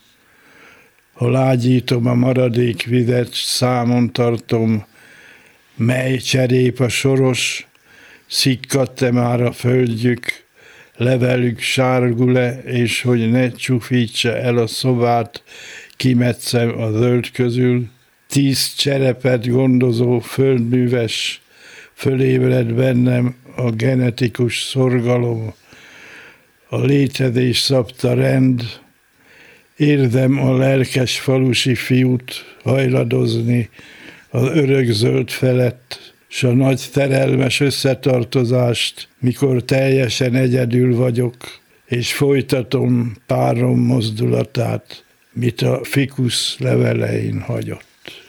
ha 1.12 1.30
lágyítom 1.30 2.06
a 2.06 2.14
maradék 2.14 2.82
vizet, 2.82 3.32
számon 3.32 4.12
tartom, 4.12 4.86
mely 5.76 6.16
cserép 6.16 6.80
a 6.80 6.88
soros, 6.88 7.66
szikkadt-e 8.26 9.10
már 9.10 9.42
a 9.42 9.52
földjük, 9.52 10.44
levelük 10.96 11.60
sárgul-e, 11.60 12.62
és 12.64 13.02
hogy 13.02 13.30
ne 13.30 13.50
csufítsa 13.52 14.36
el 14.36 14.58
a 14.58 14.66
szobát, 14.66 15.42
kimetszem 15.96 16.80
a 16.80 16.90
zöld 16.90 17.30
közül, 17.30 17.88
tíz 18.28 18.74
cserepet 18.74 19.48
gondozó 19.48 20.18
földműves, 20.18 21.42
fölébred 21.92 22.74
bennem 22.74 23.36
a 23.56 23.70
genetikus 23.70 24.62
szorgalom, 24.62 25.54
a 26.68 26.80
létezés 26.80 27.58
szabta 27.58 28.14
rend, 28.14 28.62
érzem 29.76 30.38
a 30.38 30.56
lelkes 30.56 31.20
falusi 31.20 31.74
fiút 31.74 32.56
hajladozni 32.62 33.70
az 34.28 34.42
örök 34.42 34.90
zöld 34.90 35.30
felett, 35.30 36.13
s 36.34 36.42
a 36.42 36.52
nagy 36.52 36.76
szerelmes 36.76 37.60
összetartozást, 37.60 39.08
mikor 39.18 39.62
teljesen 39.62 40.34
egyedül 40.34 40.96
vagyok, 40.96 41.36
és 41.86 42.12
folytatom 42.12 43.16
párom 43.26 43.80
mozdulatát, 43.80 45.04
mit 45.32 45.62
a 45.62 45.84
fikusz 45.84 46.56
levelein 46.58 47.40
hagyott. 47.40 48.22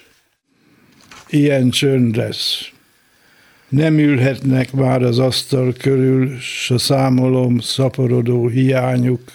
Ilyen 1.29 1.69
csönd 1.69 2.15
lesz. 2.15 2.71
Nem 3.69 3.99
ülhetnek 3.99 4.71
már 4.71 5.01
az 5.01 5.19
asztal 5.19 5.73
körül, 5.73 6.37
s 6.39 6.71
a 6.71 6.77
számolom 6.77 7.59
szaporodó 7.59 8.47
hiányuk, 8.47 9.31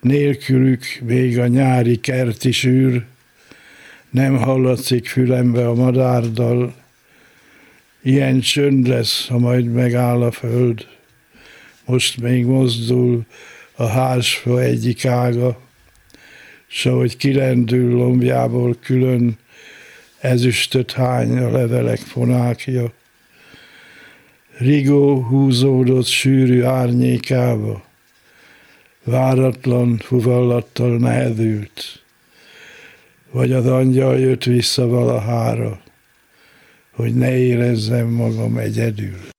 nélkülük 0.00 0.84
még 1.02 1.38
a 1.38 1.46
nyári 1.46 2.00
kerti 2.00 2.52
sűr, 2.52 3.04
nem 4.10 4.36
hallatszik 4.36 5.06
fülembe 5.06 5.68
a 5.68 5.74
madárdal, 5.74 6.82
ilyen 8.04 8.40
csönd 8.40 8.86
lesz, 8.86 9.26
ha 9.28 9.38
majd 9.38 9.72
megáll 9.72 10.22
a 10.22 10.30
föld. 10.30 10.86
Most 11.84 12.20
még 12.20 12.44
mozdul 12.44 13.26
a 13.76 13.86
házfa 13.86 14.60
egyik 14.60 15.06
ága, 15.06 15.60
s 16.66 16.86
ahogy 16.86 17.16
kilendül 17.16 17.96
lombjából 17.96 18.76
külön, 18.80 19.38
ezüstöt 20.18 20.92
hány 20.92 21.38
a 21.38 21.50
levelek 21.50 21.98
fonákja. 21.98 22.92
Rigó 24.58 25.22
húzódott 25.22 26.06
sűrű 26.06 26.62
árnyékába, 26.62 27.84
váratlan 29.04 29.96
fuvallattal 29.98 30.96
nehezült, 30.96 32.02
vagy 33.30 33.52
az 33.52 33.66
angyal 33.66 34.18
jött 34.18 34.44
vissza 34.44 34.86
valahára, 34.86 35.83
hogy 36.94 37.14
ne 37.14 37.36
érezzem 37.36 38.06
magam 38.06 38.58
egyedül. 38.58 39.33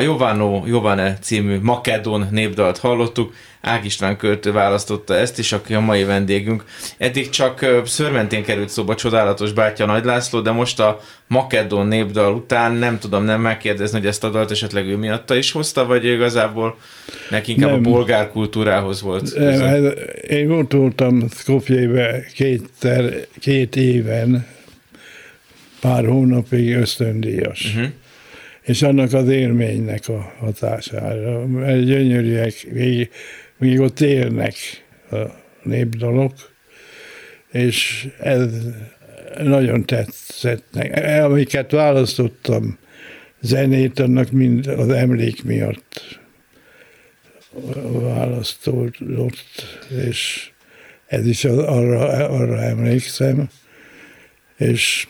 Jovano 0.00 0.62
Jovane 0.66 1.18
című 1.18 1.58
Makedon 1.60 2.26
népdalt 2.30 2.78
hallottuk, 2.78 3.32
Ág 3.60 3.84
István 3.84 4.16
költő 4.16 4.52
választotta 4.52 5.14
ezt 5.14 5.38
is, 5.38 5.52
aki 5.52 5.74
a 5.74 5.80
mai 5.80 6.04
vendégünk. 6.04 6.64
Eddig 6.98 7.28
csak 7.28 7.66
szörmentén 7.84 8.44
került 8.44 8.68
szóba 8.68 8.94
csodálatos 8.94 9.52
bátya 9.52 9.86
Nagy 9.86 10.04
László, 10.04 10.40
de 10.40 10.50
most 10.50 10.80
a 10.80 11.00
Makedon 11.26 11.86
népdal 11.86 12.34
után 12.34 12.72
nem 12.72 12.98
tudom 12.98 13.24
nem 13.24 13.40
megkérdezni, 13.40 13.98
hogy 13.98 14.06
ezt 14.06 14.24
a 14.24 14.30
dalt 14.30 14.50
esetleg 14.50 14.86
ő 14.86 14.96
miatta 14.96 15.34
is 15.34 15.52
hozta, 15.52 15.86
vagy 15.86 16.04
igazából 16.04 16.76
neki 17.30 17.52
inkább 17.52 17.70
nem. 17.70 17.78
a 17.78 17.90
bolgár 17.90 18.30
kultúrához 18.30 19.02
volt. 19.02 19.34
Nem, 19.34 19.92
én 20.28 20.50
ott 20.50 20.72
voltam 20.72 21.28
Skopjébe 21.28 22.24
kétszer, 22.34 23.26
két 23.40 23.76
éven, 23.76 24.46
pár 25.80 26.06
hónapig 26.06 26.74
ösztöndíjas. 26.74 27.74
Uh-huh 27.74 27.92
és 28.62 28.82
annak 28.82 29.12
az 29.12 29.28
élménynek 29.28 30.08
a 30.08 30.34
hatására. 30.38 31.46
Mert 31.46 31.84
gyönyörűek, 31.84 32.66
még, 32.72 33.10
még 33.58 33.80
ott 33.80 34.00
élnek 34.00 34.54
a 35.10 35.16
népdalok, 35.62 36.32
és 37.52 38.08
ez 38.18 38.52
nagyon 39.42 39.84
tetszett. 39.84 40.76
Amiket 41.22 41.70
választottam, 41.70 42.78
zenét, 43.40 43.98
annak 43.98 44.30
mind 44.30 44.66
az 44.66 44.88
emlék 44.88 45.44
miatt 45.44 46.18
választódott, 47.92 49.78
és 50.06 50.50
ez 51.06 51.26
is 51.26 51.44
arra, 51.44 52.28
arra 52.28 52.60
emlékszem, 52.60 53.48
és 54.56 55.08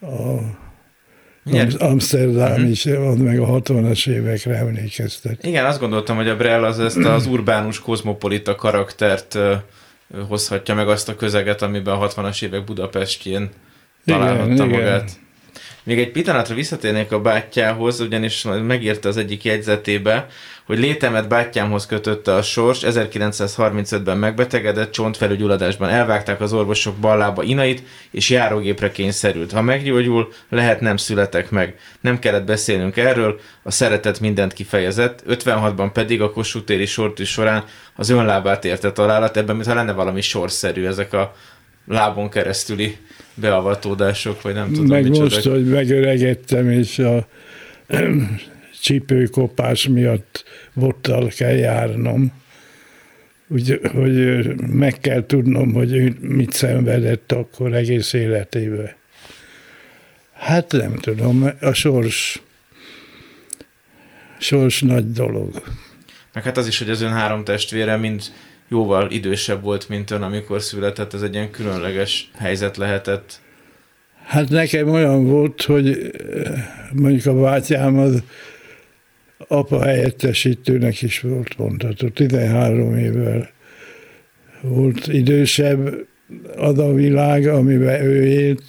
a 0.00 0.66
igen. 1.48 1.70
Amsterdam 1.78 2.50
uh-huh. 2.50 2.70
is, 2.70 2.84
ott 2.84 3.18
meg 3.18 3.40
a 3.40 3.46
60-as 3.46 4.08
évekre 4.08 4.54
emlékeztet. 4.56 5.44
Igen, 5.44 5.64
azt 5.64 5.80
gondoltam, 5.80 6.16
hogy 6.16 6.28
a 6.28 6.36
Brell 6.36 6.64
az 6.64 6.80
ezt 6.80 6.96
az 6.96 7.26
urbánus, 7.26 7.80
kozmopolita 7.80 8.54
karaktert 8.54 9.38
hozhatja 10.28 10.74
meg 10.74 10.88
azt 10.88 11.08
a 11.08 11.16
közeget, 11.16 11.62
amiben 11.62 11.94
a 11.94 12.08
60-as 12.08 12.42
évek 12.42 12.64
Budapestjén 12.64 13.48
találhatta 14.04 14.52
igen, 14.52 14.68
magát. 14.68 15.02
Igen. 15.02 15.26
Még 15.82 15.98
egy 15.98 16.10
pillanatra 16.10 16.54
visszatérnék 16.54 17.12
a 17.12 17.20
bátyjához, 17.20 18.00
ugyanis 18.00 18.46
megírta 18.66 19.08
az 19.08 19.16
egyik 19.16 19.44
jegyzetébe, 19.44 20.26
hogy 20.68 20.78
létemet 20.78 21.28
bátyámhoz 21.28 21.86
kötötte 21.86 22.34
a 22.34 22.42
sors, 22.42 22.80
1935-ben 22.82 24.18
megbetegedett, 24.18 24.92
csontfelügyulladásban 24.92 25.88
elvágták 25.88 26.40
az 26.40 26.52
orvosok 26.52 26.96
ballába 26.96 27.42
inait, 27.42 27.82
és 28.10 28.30
járógépre 28.30 28.90
kényszerült. 28.90 29.52
Ha 29.52 29.62
meggyógyul, 29.62 30.28
lehet 30.48 30.80
nem 30.80 30.96
születek 30.96 31.50
meg. 31.50 31.74
Nem 32.00 32.18
kellett 32.18 32.44
beszélnünk 32.44 32.96
erről, 32.96 33.40
a 33.62 33.70
szeretet 33.70 34.20
mindent 34.20 34.52
kifejezett, 34.52 35.22
56-ban 35.28 35.90
pedig 35.92 36.22
a 36.22 36.30
Kossuth 36.30 36.64
téri 36.64 36.86
sortű 36.86 37.24
során 37.24 37.64
az 37.96 38.10
önlábát 38.10 38.64
érte 38.64 38.92
találat, 38.92 39.36
ebben 39.36 39.56
mintha 39.56 39.74
lenne 39.74 39.92
valami 39.92 40.20
sorszerű 40.20 40.84
ezek 40.84 41.12
a 41.12 41.34
lábon 41.86 42.30
keresztüli 42.30 42.96
beavatódások, 43.34 44.42
vagy 44.42 44.54
nem 44.54 44.72
tudom. 44.72 44.86
Meg 44.86 45.02
micsoda. 45.02 45.22
most, 45.22 45.46
hogy 45.46 45.66
megöregettem, 45.66 46.70
és 46.70 46.98
a 46.98 47.26
csípőkopás 48.80 49.88
miatt 49.88 50.44
bottal 50.72 51.28
kell 51.36 51.56
járnom. 51.56 52.32
Úgy, 53.48 53.80
hogy 53.92 54.54
meg 54.56 54.98
kell 55.00 55.26
tudnom, 55.26 55.72
hogy 55.72 55.92
ő 55.92 56.16
mit 56.20 56.52
szenvedett 56.52 57.32
akkor 57.32 57.74
egész 57.74 58.12
életében. 58.12 58.90
Hát 60.32 60.72
nem 60.72 60.96
tudom, 60.96 61.50
a 61.60 61.72
sors, 61.72 62.42
sors 64.38 64.80
nagy 64.80 65.12
dolog. 65.12 65.62
Meg 66.32 66.44
hát 66.44 66.56
az 66.56 66.66
is, 66.66 66.78
hogy 66.78 66.90
az 66.90 67.00
ön 67.00 67.12
három 67.12 67.44
testvére 67.44 67.96
mind 67.96 68.22
jóval 68.68 69.10
idősebb 69.10 69.62
volt, 69.62 69.88
mint 69.88 70.10
ön, 70.10 70.22
amikor 70.22 70.62
született, 70.62 71.14
ez 71.14 71.22
egy 71.22 71.34
ilyen 71.34 71.50
különleges 71.50 72.30
helyzet 72.36 72.76
lehetett. 72.76 73.40
Hát 74.24 74.48
nekem 74.48 74.88
olyan 74.88 75.26
volt, 75.26 75.62
hogy 75.62 75.88
eh, 75.88 76.64
mondjuk 76.92 77.26
a 77.26 77.40
bátyám 77.40 77.98
az 77.98 78.22
apa 79.48 79.82
helyettesítőnek 79.82 81.02
is 81.02 81.20
volt 81.20 81.58
mondható, 81.58 82.08
13 82.08 82.96
évvel 82.98 83.50
volt 84.60 85.06
idősebb 85.06 86.06
az 86.56 86.78
a 86.78 86.92
világ, 86.92 87.46
amiben 87.46 88.02
ő 88.02 88.26
élt, 88.26 88.62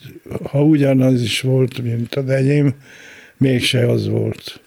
ha 0.44 0.64
ugyanaz 0.64 1.22
is 1.22 1.42
volt, 1.42 1.82
mint 1.82 2.16
az 2.16 2.30
enyém, 2.30 2.74
mégse 3.38 3.90
az 3.90 4.08
volt. 4.08 4.62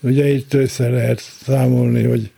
Ugye 0.00 0.28
itt 0.28 0.54
össze 0.54 0.88
lehet 0.88 1.20
számolni, 1.20 2.02
hogy 2.02 2.30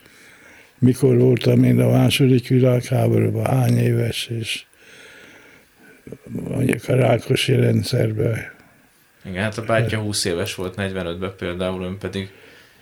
mikor 0.78 1.16
voltam 1.16 1.64
én 1.64 1.80
a 1.80 1.90
második 1.90 2.48
világháborúban, 2.48 3.46
hány 3.46 3.78
éves, 3.78 4.30
és 4.40 4.64
mondjuk 6.48 6.88
a 6.88 6.94
Rákosi 6.94 7.54
rendszerben. 7.54 8.58
Igen, 9.24 9.42
hát 9.42 9.58
a 9.58 9.62
bátyja 9.62 9.98
20 9.98 10.24
éves 10.24 10.54
volt 10.54 10.74
45-ben 10.76 11.34
például, 11.36 11.82
ön 11.82 11.98
pedig 11.98 12.30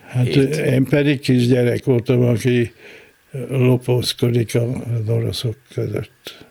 Hát 0.08 0.26
7. 0.26 0.56
én 0.56 0.84
pedig 0.84 1.20
kisgyerek 1.20 1.84
voltam, 1.84 2.22
aki 2.22 2.72
lopózkodik 3.48 4.54
az 4.54 5.08
oroszok 5.08 5.56
között. 5.74 6.46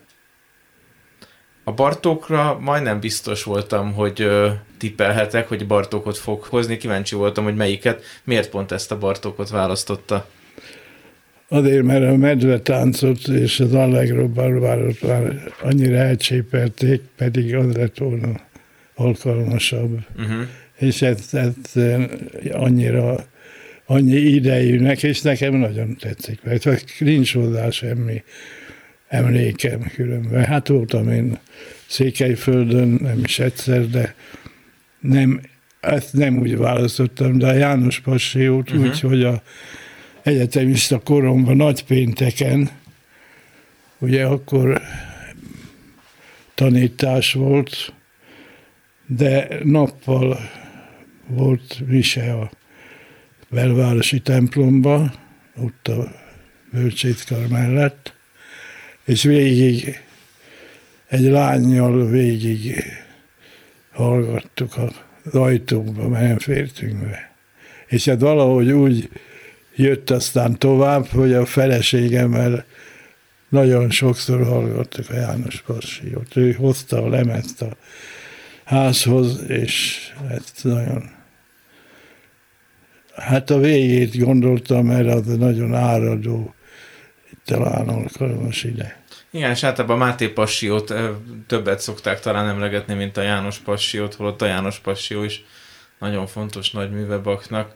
A 1.64 1.72
Bartókra 1.72 2.60
majdnem 2.60 3.00
biztos 3.00 3.44
voltam, 3.44 3.94
hogy 3.94 4.30
tippelhetek, 4.78 5.48
hogy 5.48 5.68
Bartókot 5.68 6.18
fog 6.18 6.44
hozni. 6.44 6.78
Kíváncsi 6.78 7.16
voltam, 7.16 7.44
hogy 7.44 7.56
melyiket, 7.56 8.04
miért 8.24 8.50
pont 8.50 8.72
ezt 8.72 8.92
a 8.92 8.98
Bartókot 8.98 9.50
választotta. 9.50 10.28
Azért, 11.48 11.84
mert 11.84 12.04
a 12.04 12.16
medvetáncot 12.16 13.28
és 13.28 13.60
az 13.60 13.74
Allegro 13.74 14.28
Barbárot 14.28 15.02
már 15.02 15.52
annyira 15.62 15.96
elcsépelték, 15.96 17.02
pedig 17.16 17.56
az 17.56 17.76
lett 17.76 17.98
volna 17.98 18.47
alkalmasabb. 18.98 20.00
Uh-huh. 20.18 20.48
És 20.78 21.02
ez, 21.02 21.30
ez 21.32 21.54
annyira 22.52 23.26
annyi 23.86 24.16
idejűnek, 24.16 25.04
és 25.04 25.22
nekem 25.22 25.54
nagyon 25.54 25.96
tetszik, 25.96 26.40
mert 26.44 27.00
nincs 27.00 27.34
hozzá 27.34 27.70
semmi 27.70 28.24
emlékem 29.08 29.92
különben. 29.94 30.46
Hát 30.46 30.68
voltam 30.68 31.12
én 31.12 31.38
Székelyföldön, 31.86 32.98
nem 33.02 33.20
is 33.24 33.40
egyszer, 33.40 33.88
de 33.90 34.16
nem, 35.00 35.42
ezt 35.80 36.14
nem 36.14 36.38
úgy 36.38 36.58
választottam, 36.58 37.38
de 37.38 37.48
a 37.48 37.54
János 37.54 38.00
Passió 38.00 38.58
uh-huh. 38.58 38.82
úgy, 38.82 39.00
hogy 39.00 39.24
a 39.24 39.42
egyetemista 40.22 41.00
koromban 41.00 41.56
nagy 41.56 41.84
pénteken, 41.84 42.70
ugye 43.98 44.26
akkor 44.26 44.82
tanítás 46.56 47.34
volt, 47.34 47.94
de 49.08 49.48
nappal 49.64 50.40
volt 51.28 51.80
mise 51.86 52.34
a 52.34 52.52
belvárosi 53.50 54.20
templomba, 54.20 55.14
ott 55.56 55.88
a 55.88 56.12
bölcsétkar 56.72 57.48
mellett, 57.48 58.14
és 59.06 59.24
végig 59.24 60.02
egy 61.08 61.22
lányjal 61.22 62.10
végig 62.10 62.84
hallgattuk 63.92 64.78
az 65.24 65.36
ajtóba, 65.36 66.08
mert 66.08 66.24
nem 66.24 66.38
fértünk 66.38 67.00
be. 67.00 67.36
És 67.88 68.06
hát 68.06 68.20
valahogy 68.20 68.72
úgy 68.72 69.10
jött 69.76 70.10
aztán 70.10 70.58
tovább, 70.58 71.06
hogy 71.06 71.34
a 71.34 71.46
feleségemmel 71.46 72.66
nagyon 73.50 73.90
sokszor 73.90 74.44
hallgattuk 74.44 75.10
a 75.10 75.14
János 75.14 75.62
Passió. 75.62 76.22
Ő 76.36 76.52
hozta 76.52 77.04
a 77.04 77.10
lemezt 77.10 77.62
a 77.62 77.78
házhoz, 78.68 79.50
és 79.50 80.08
ezt 80.30 80.64
nagyon... 80.64 81.10
Hát 83.16 83.50
a 83.50 83.60
végét 83.60 84.20
gondoltam, 84.20 84.86
mert 84.86 85.08
az 85.08 85.38
nagyon 85.38 85.74
áradó, 85.76 86.54
talán 87.46 87.88
alkalmas 87.88 88.64
ide. 88.64 89.04
Igen, 89.32 89.52
és 89.52 89.64
általában 89.64 89.98
Máté 89.98 90.28
Passiót 90.28 90.94
többet 91.48 91.80
szokták 91.80 92.20
talán 92.20 92.48
emlegetni, 92.48 92.94
mint 92.94 93.18
a 93.18 93.22
János 93.22 93.58
Passiót, 93.58 94.14
holott 94.14 94.42
a 94.42 94.46
János 94.46 94.80
Passió 94.80 95.24
is 95.24 95.44
nagyon 96.00 96.28
fontos 96.28 96.72
nagy 96.72 96.92
műve 96.92 97.18
Baknak 97.18 97.76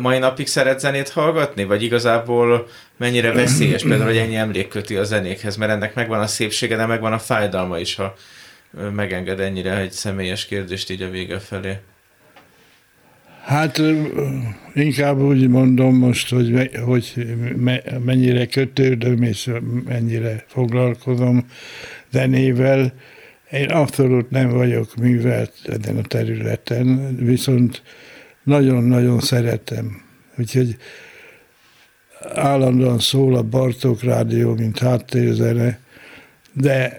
mai 0.00 0.18
napig 0.18 0.46
szeret 0.46 0.80
zenét 0.80 1.08
hallgatni, 1.08 1.64
vagy 1.64 1.82
igazából 1.82 2.66
mennyire 2.96 3.32
veszélyes 3.32 3.82
például, 3.82 4.04
hogy 4.04 4.16
ennyi 4.16 4.36
emlék 4.36 4.68
köti 4.68 4.96
a 4.96 5.04
zenékhez, 5.04 5.56
mert 5.56 5.72
ennek 5.72 5.94
megvan 5.94 6.20
a 6.20 6.26
szépsége, 6.26 6.76
de 6.76 6.86
megvan 6.86 7.12
a 7.12 7.18
fájdalma 7.18 7.78
is, 7.78 7.94
ha 7.94 8.14
megenged 8.94 9.40
ennyire 9.40 9.78
egy 9.78 9.90
személyes 9.90 10.46
kérdést 10.46 10.90
így 10.90 11.02
a 11.02 11.10
vége 11.10 11.38
felé. 11.38 11.76
Hát 13.44 13.82
inkább 14.74 15.18
úgy 15.18 15.48
mondom 15.48 15.94
most, 15.94 16.30
hogy, 16.30 16.70
hogy 16.84 17.34
mennyire 18.04 18.46
kötődöm 18.46 19.22
és 19.22 19.50
mennyire 19.84 20.44
foglalkozom 20.46 21.46
zenével. 22.10 22.92
Én 23.50 23.70
abszolút 23.70 24.30
nem 24.30 24.48
vagyok 24.48 24.96
művelt 24.96 25.52
ezen 25.64 25.96
a 25.96 26.02
területen, 26.02 27.16
viszont 27.16 27.82
nagyon-nagyon 28.42 29.20
szeretem. 29.20 30.02
Úgyhogy 30.38 30.76
állandóan 32.34 32.98
szól 32.98 33.36
a 33.36 33.42
Bartók 33.42 34.02
Rádió, 34.02 34.54
mint 34.54 34.78
háttérzene, 34.78 35.78
de 36.52 36.98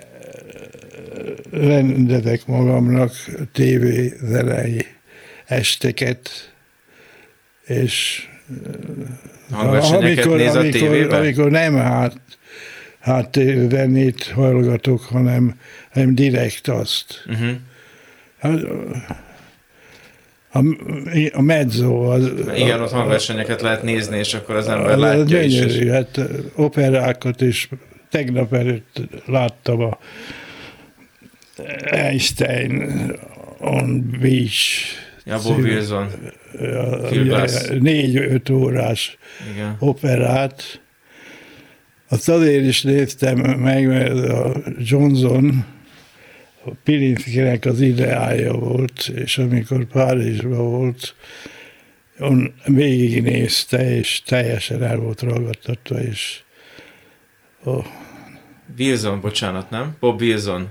rendezek 1.52 2.46
magamnak 2.46 3.12
tévézenei 3.52 4.86
esteket, 5.46 6.30
és 7.66 8.26
Hangversenyeket 9.52 10.26
néz 10.26 10.56
a 10.56 10.60
amikor, 10.60 10.80
tévében? 10.80 11.20
amikor 11.20 11.52
nem 11.52 11.76
hát, 11.76 12.16
háttérzenét 13.00 14.24
hallgatok, 14.24 15.02
hanem, 15.02 15.60
hanem 15.94 16.16
direkt 16.16 16.68
azt. 16.68 17.24
Uh-huh. 17.28 17.50
Hát, 18.40 18.60
a, 20.52 20.60
a 21.34 21.42
mezzo 21.42 22.12
az... 22.12 22.32
Igen, 22.56 22.82
ott 22.82 22.92
hangversenyeket 22.92 23.62
lehet 23.62 23.84
nézni, 23.84 24.18
és 24.18 24.34
akkor 24.34 24.56
az 24.56 24.68
ember 24.68 24.92
az 24.92 25.00
látja 25.00 25.42
is. 25.42 25.54
és- 25.54 25.66
gyönyörű, 25.66 25.90
hát 25.90 26.20
operákat 26.56 27.42
is 27.42 27.70
tegnap 28.10 28.54
előtt 28.54 29.02
láttam 29.26 29.80
a 29.82 29.98
Einstein 31.92 33.12
on 33.60 34.18
Beach 34.22 35.00
Ja, 35.26 35.40
Bob 35.44 35.58
Wilson. 35.60 36.10
Glass. 37.12 37.70
ugye 37.70 37.80
négy-öt 37.80 38.50
órás 38.50 39.18
Igen. 39.54 39.76
operát. 39.80 40.82
Azt 42.10 42.30
azért 42.30 42.66
is 42.66 42.82
néztem 42.82 43.38
meg, 43.40 43.88
mert 43.88 44.30
a 44.30 44.54
Johnson 44.78 45.66
a 46.66 46.70
Pilinszkinek 46.84 47.66
az 47.66 47.82
ideája 47.82 48.54
volt, 48.54 49.12
és 49.16 49.38
amikor 49.38 49.86
Párizsban 49.86 50.70
volt, 50.70 51.16
on 52.20 52.54
végignézte, 52.66 53.96
és 53.96 54.22
teljesen 54.22 54.84
el 54.84 54.98
volt 54.98 55.22
ragadtatva, 55.22 56.02
és 56.02 56.42
a 57.66 57.80
Wilson, 58.78 59.22
bocsánat, 59.22 59.70
nem? 59.70 59.96
Bob 60.00 60.22
Wilson. 60.22 60.70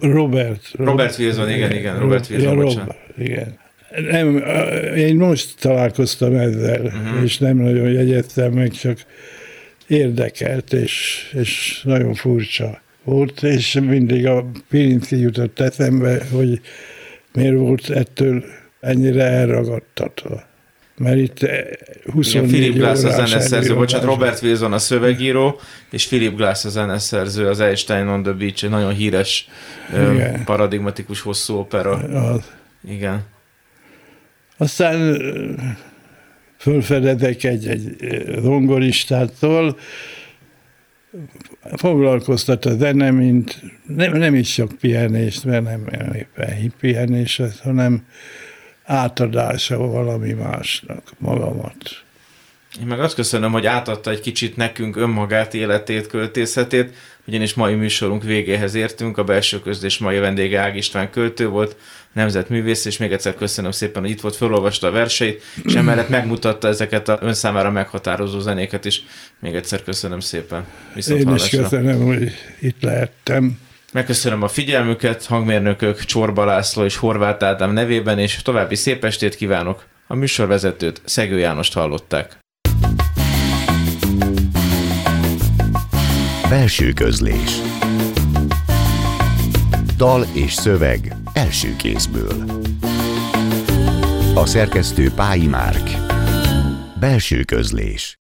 Robert. 0.00 0.70
Robert 0.72 1.18
Wilson, 1.18 1.50
igen, 1.50 1.72
igen, 1.72 1.98
Robert 1.98 2.30
Wilson, 2.30 2.56
ja, 2.56 2.62
bocsánat. 2.62 2.96
Igen. 3.18 3.58
Nem, 4.10 4.36
én 4.96 5.16
most 5.16 5.60
találkoztam 5.60 6.34
ezzel, 6.34 6.80
uh-huh. 6.80 7.22
és 7.22 7.38
nem 7.38 7.56
nagyon 7.56 7.90
jegyeztem 7.90 8.52
meg, 8.52 8.70
csak 8.70 8.98
érdekelt, 9.86 10.72
és, 10.72 11.24
és 11.32 11.82
nagyon 11.84 12.14
furcsa 12.14 12.80
volt, 13.04 13.42
és 13.42 13.72
mindig 13.72 14.26
a 14.26 14.50
Pirinszki 14.68 15.18
jutott 15.18 15.60
eszembe, 15.60 16.22
hogy 16.32 16.60
miért 17.32 17.56
volt 17.56 17.90
ettől 17.90 18.44
ennyire 18.80 19.24
elragadtatva. 19.24 20.42
Mert 20.98 21.16
itt 21.16 21.42
eh, 21.42 21.64
24 22.12 22.34
Igen, 22.34 22.48
Philip 22.48 22.74
Glass 22.74 23.04
a 23.04 23.10
zeneszerző, 23.10 23.74
bocsánat. 23.74 24.06
Robert 24.06 24.42
Wilson 24.42 24.72
a 24.72 24.78
szövegíró, 24.78 25.60
és 25.90 26.06
Philip 26.06 26.36
Glass 26.36 26.64
a 26.64 26.68
zeneszerző, 26.68 27.48
az 27.48 27.60
Einstein 27.60 28.06
on 28.06 28.22
the 28.22 28.32
Beach, 28.32 28.64
egy 28.64 28.70
nagyon 28.70 28.94
híres, 28.94 29.48
Igen. 29.90 30.44
paradigmatikus 30.44 31.20
hosszú 31.20 31.54
opera. 31.54 31.90
Az. 31.92 32.52
Igen. 32.88 33.24
Aztán 34.56 35.16
fölfedezek 36.58 37.44
egy-egy 37.44 37.96
ö, 38.00 38.40
zongoristától, 38.40 39.78
foglalkoztat 41.76 42.64
a 42.64 42.76
zene, 42.76 43.10
mint 43.10 43.62
nem, 43.86 44.16
nem 44.16 44.34
is 44.34 44.52
sok 44.52 44.72
pihenés, 44.80 45.42
mert 45.42 45.64
nem, 45.64 45.88
éppen 46.14 46.72
pihenés, 46.80 47.40
hanem 47.62 48.06
átadása 48.88 49.76
valami 49.76 50.32
másnak 50.32 51.02
magamat. 51.18 51.76
Én 52.80 52.86
meg 52.86 53.00
azt 53.00 53.14
köszönöm, 53.14 53.52
hogy 53.52 53.66
átadta 53.66 54.10
egy 54.10 54.20
kicsit 54.20 54.56
nekünk 54.56 54.96
önmagát, 54.96 55.54
életét, 55.54 56.06
költészetét, 56.06 56.94
ugyanis 57.26 57.54
mai 57.54 57.74
műsorunk 57.74 58.22
végéhez 58.22 58.74
értünk, 58.74 59.18
a 59.18 59.24
belső 59.24 59.60
közlés 59.60 59.98
mai 59.98 60.18
vendége 60.18 60.60
Ág 60.60 60.76
István 60.76 61.10
költő 61.10 61.48
volt, 61.48 61.76
nemzetművész, 62.12 62.84
és 62.84 62.96
még 62.96 63.12
egyszer 63.12 63.34
köszönöm 63.34 63.70
szépen, 63.70 64.02
hogy 64.02 64.10
itt 64.10 64.20
volt, 64.20 64.36
felolvasta 64.36 64.86
a 64.86 64.90
verseit, 64.90 65.42
és 65.64 65.74
emellett 65.74 66.08
megmutatta 66.08 66.68
ezeket 66.68 67.08
a 67.08 67.18
ön 67.20 67.34
számára 67.34 67.70
meghatározó 67.70 68.40
zenéket 68.40 68.84
is. 68.84 69.04
Még 69.38 69.54
egyszer 69.54 69.82
köszönöm 69.82 70.20
szépen. 70.20 70.64
Viszont 70.94 71.20
Én 71.20 71.24
is 71.26 71.30
hallásra. 71.32 71.62
köszönöm, 71.62 72.04
hogy 72.04 72.32
itt 72.60 72.82
lehettem. 72.82 73.58
Megköszönöm 73.92 74.42
a 74.42 74.48
figyelmüket, 74.48 75.24
hangmérnökök 75.24 76.04
Csorba 76.04 76.44
László 76.44 76.84
és 76.84 76.96
Horváth 76.96 77.44
Ádám 77.44 77.72
nevében, 77.72 78.18
és 78.18 78.42
további 78.42 78.74
szép 78.74 79.04
estét 79.04 79.34
kívánok. 79.34 79.86
A 80.06 80.14
műsorvezetőt 80.14 81.02
Szegő 81.04 81.38
Jánost 81.38 81.72
hallották. 81.74 82.38
Belső 86.48 86.92
közlés 86.92 87.60
Dal 89.96 90.26
és 90.32 90.52
szöveg 90.52 91.16
első 91.32 91.76
kézből 91.76 92.44
A 94.34 94.46
szerkesztő 94.46 95.10
Pályi 95.10 95.46
Márk 95.46 95.90
Belső 97.00 97.42
közlés 97.42 98.16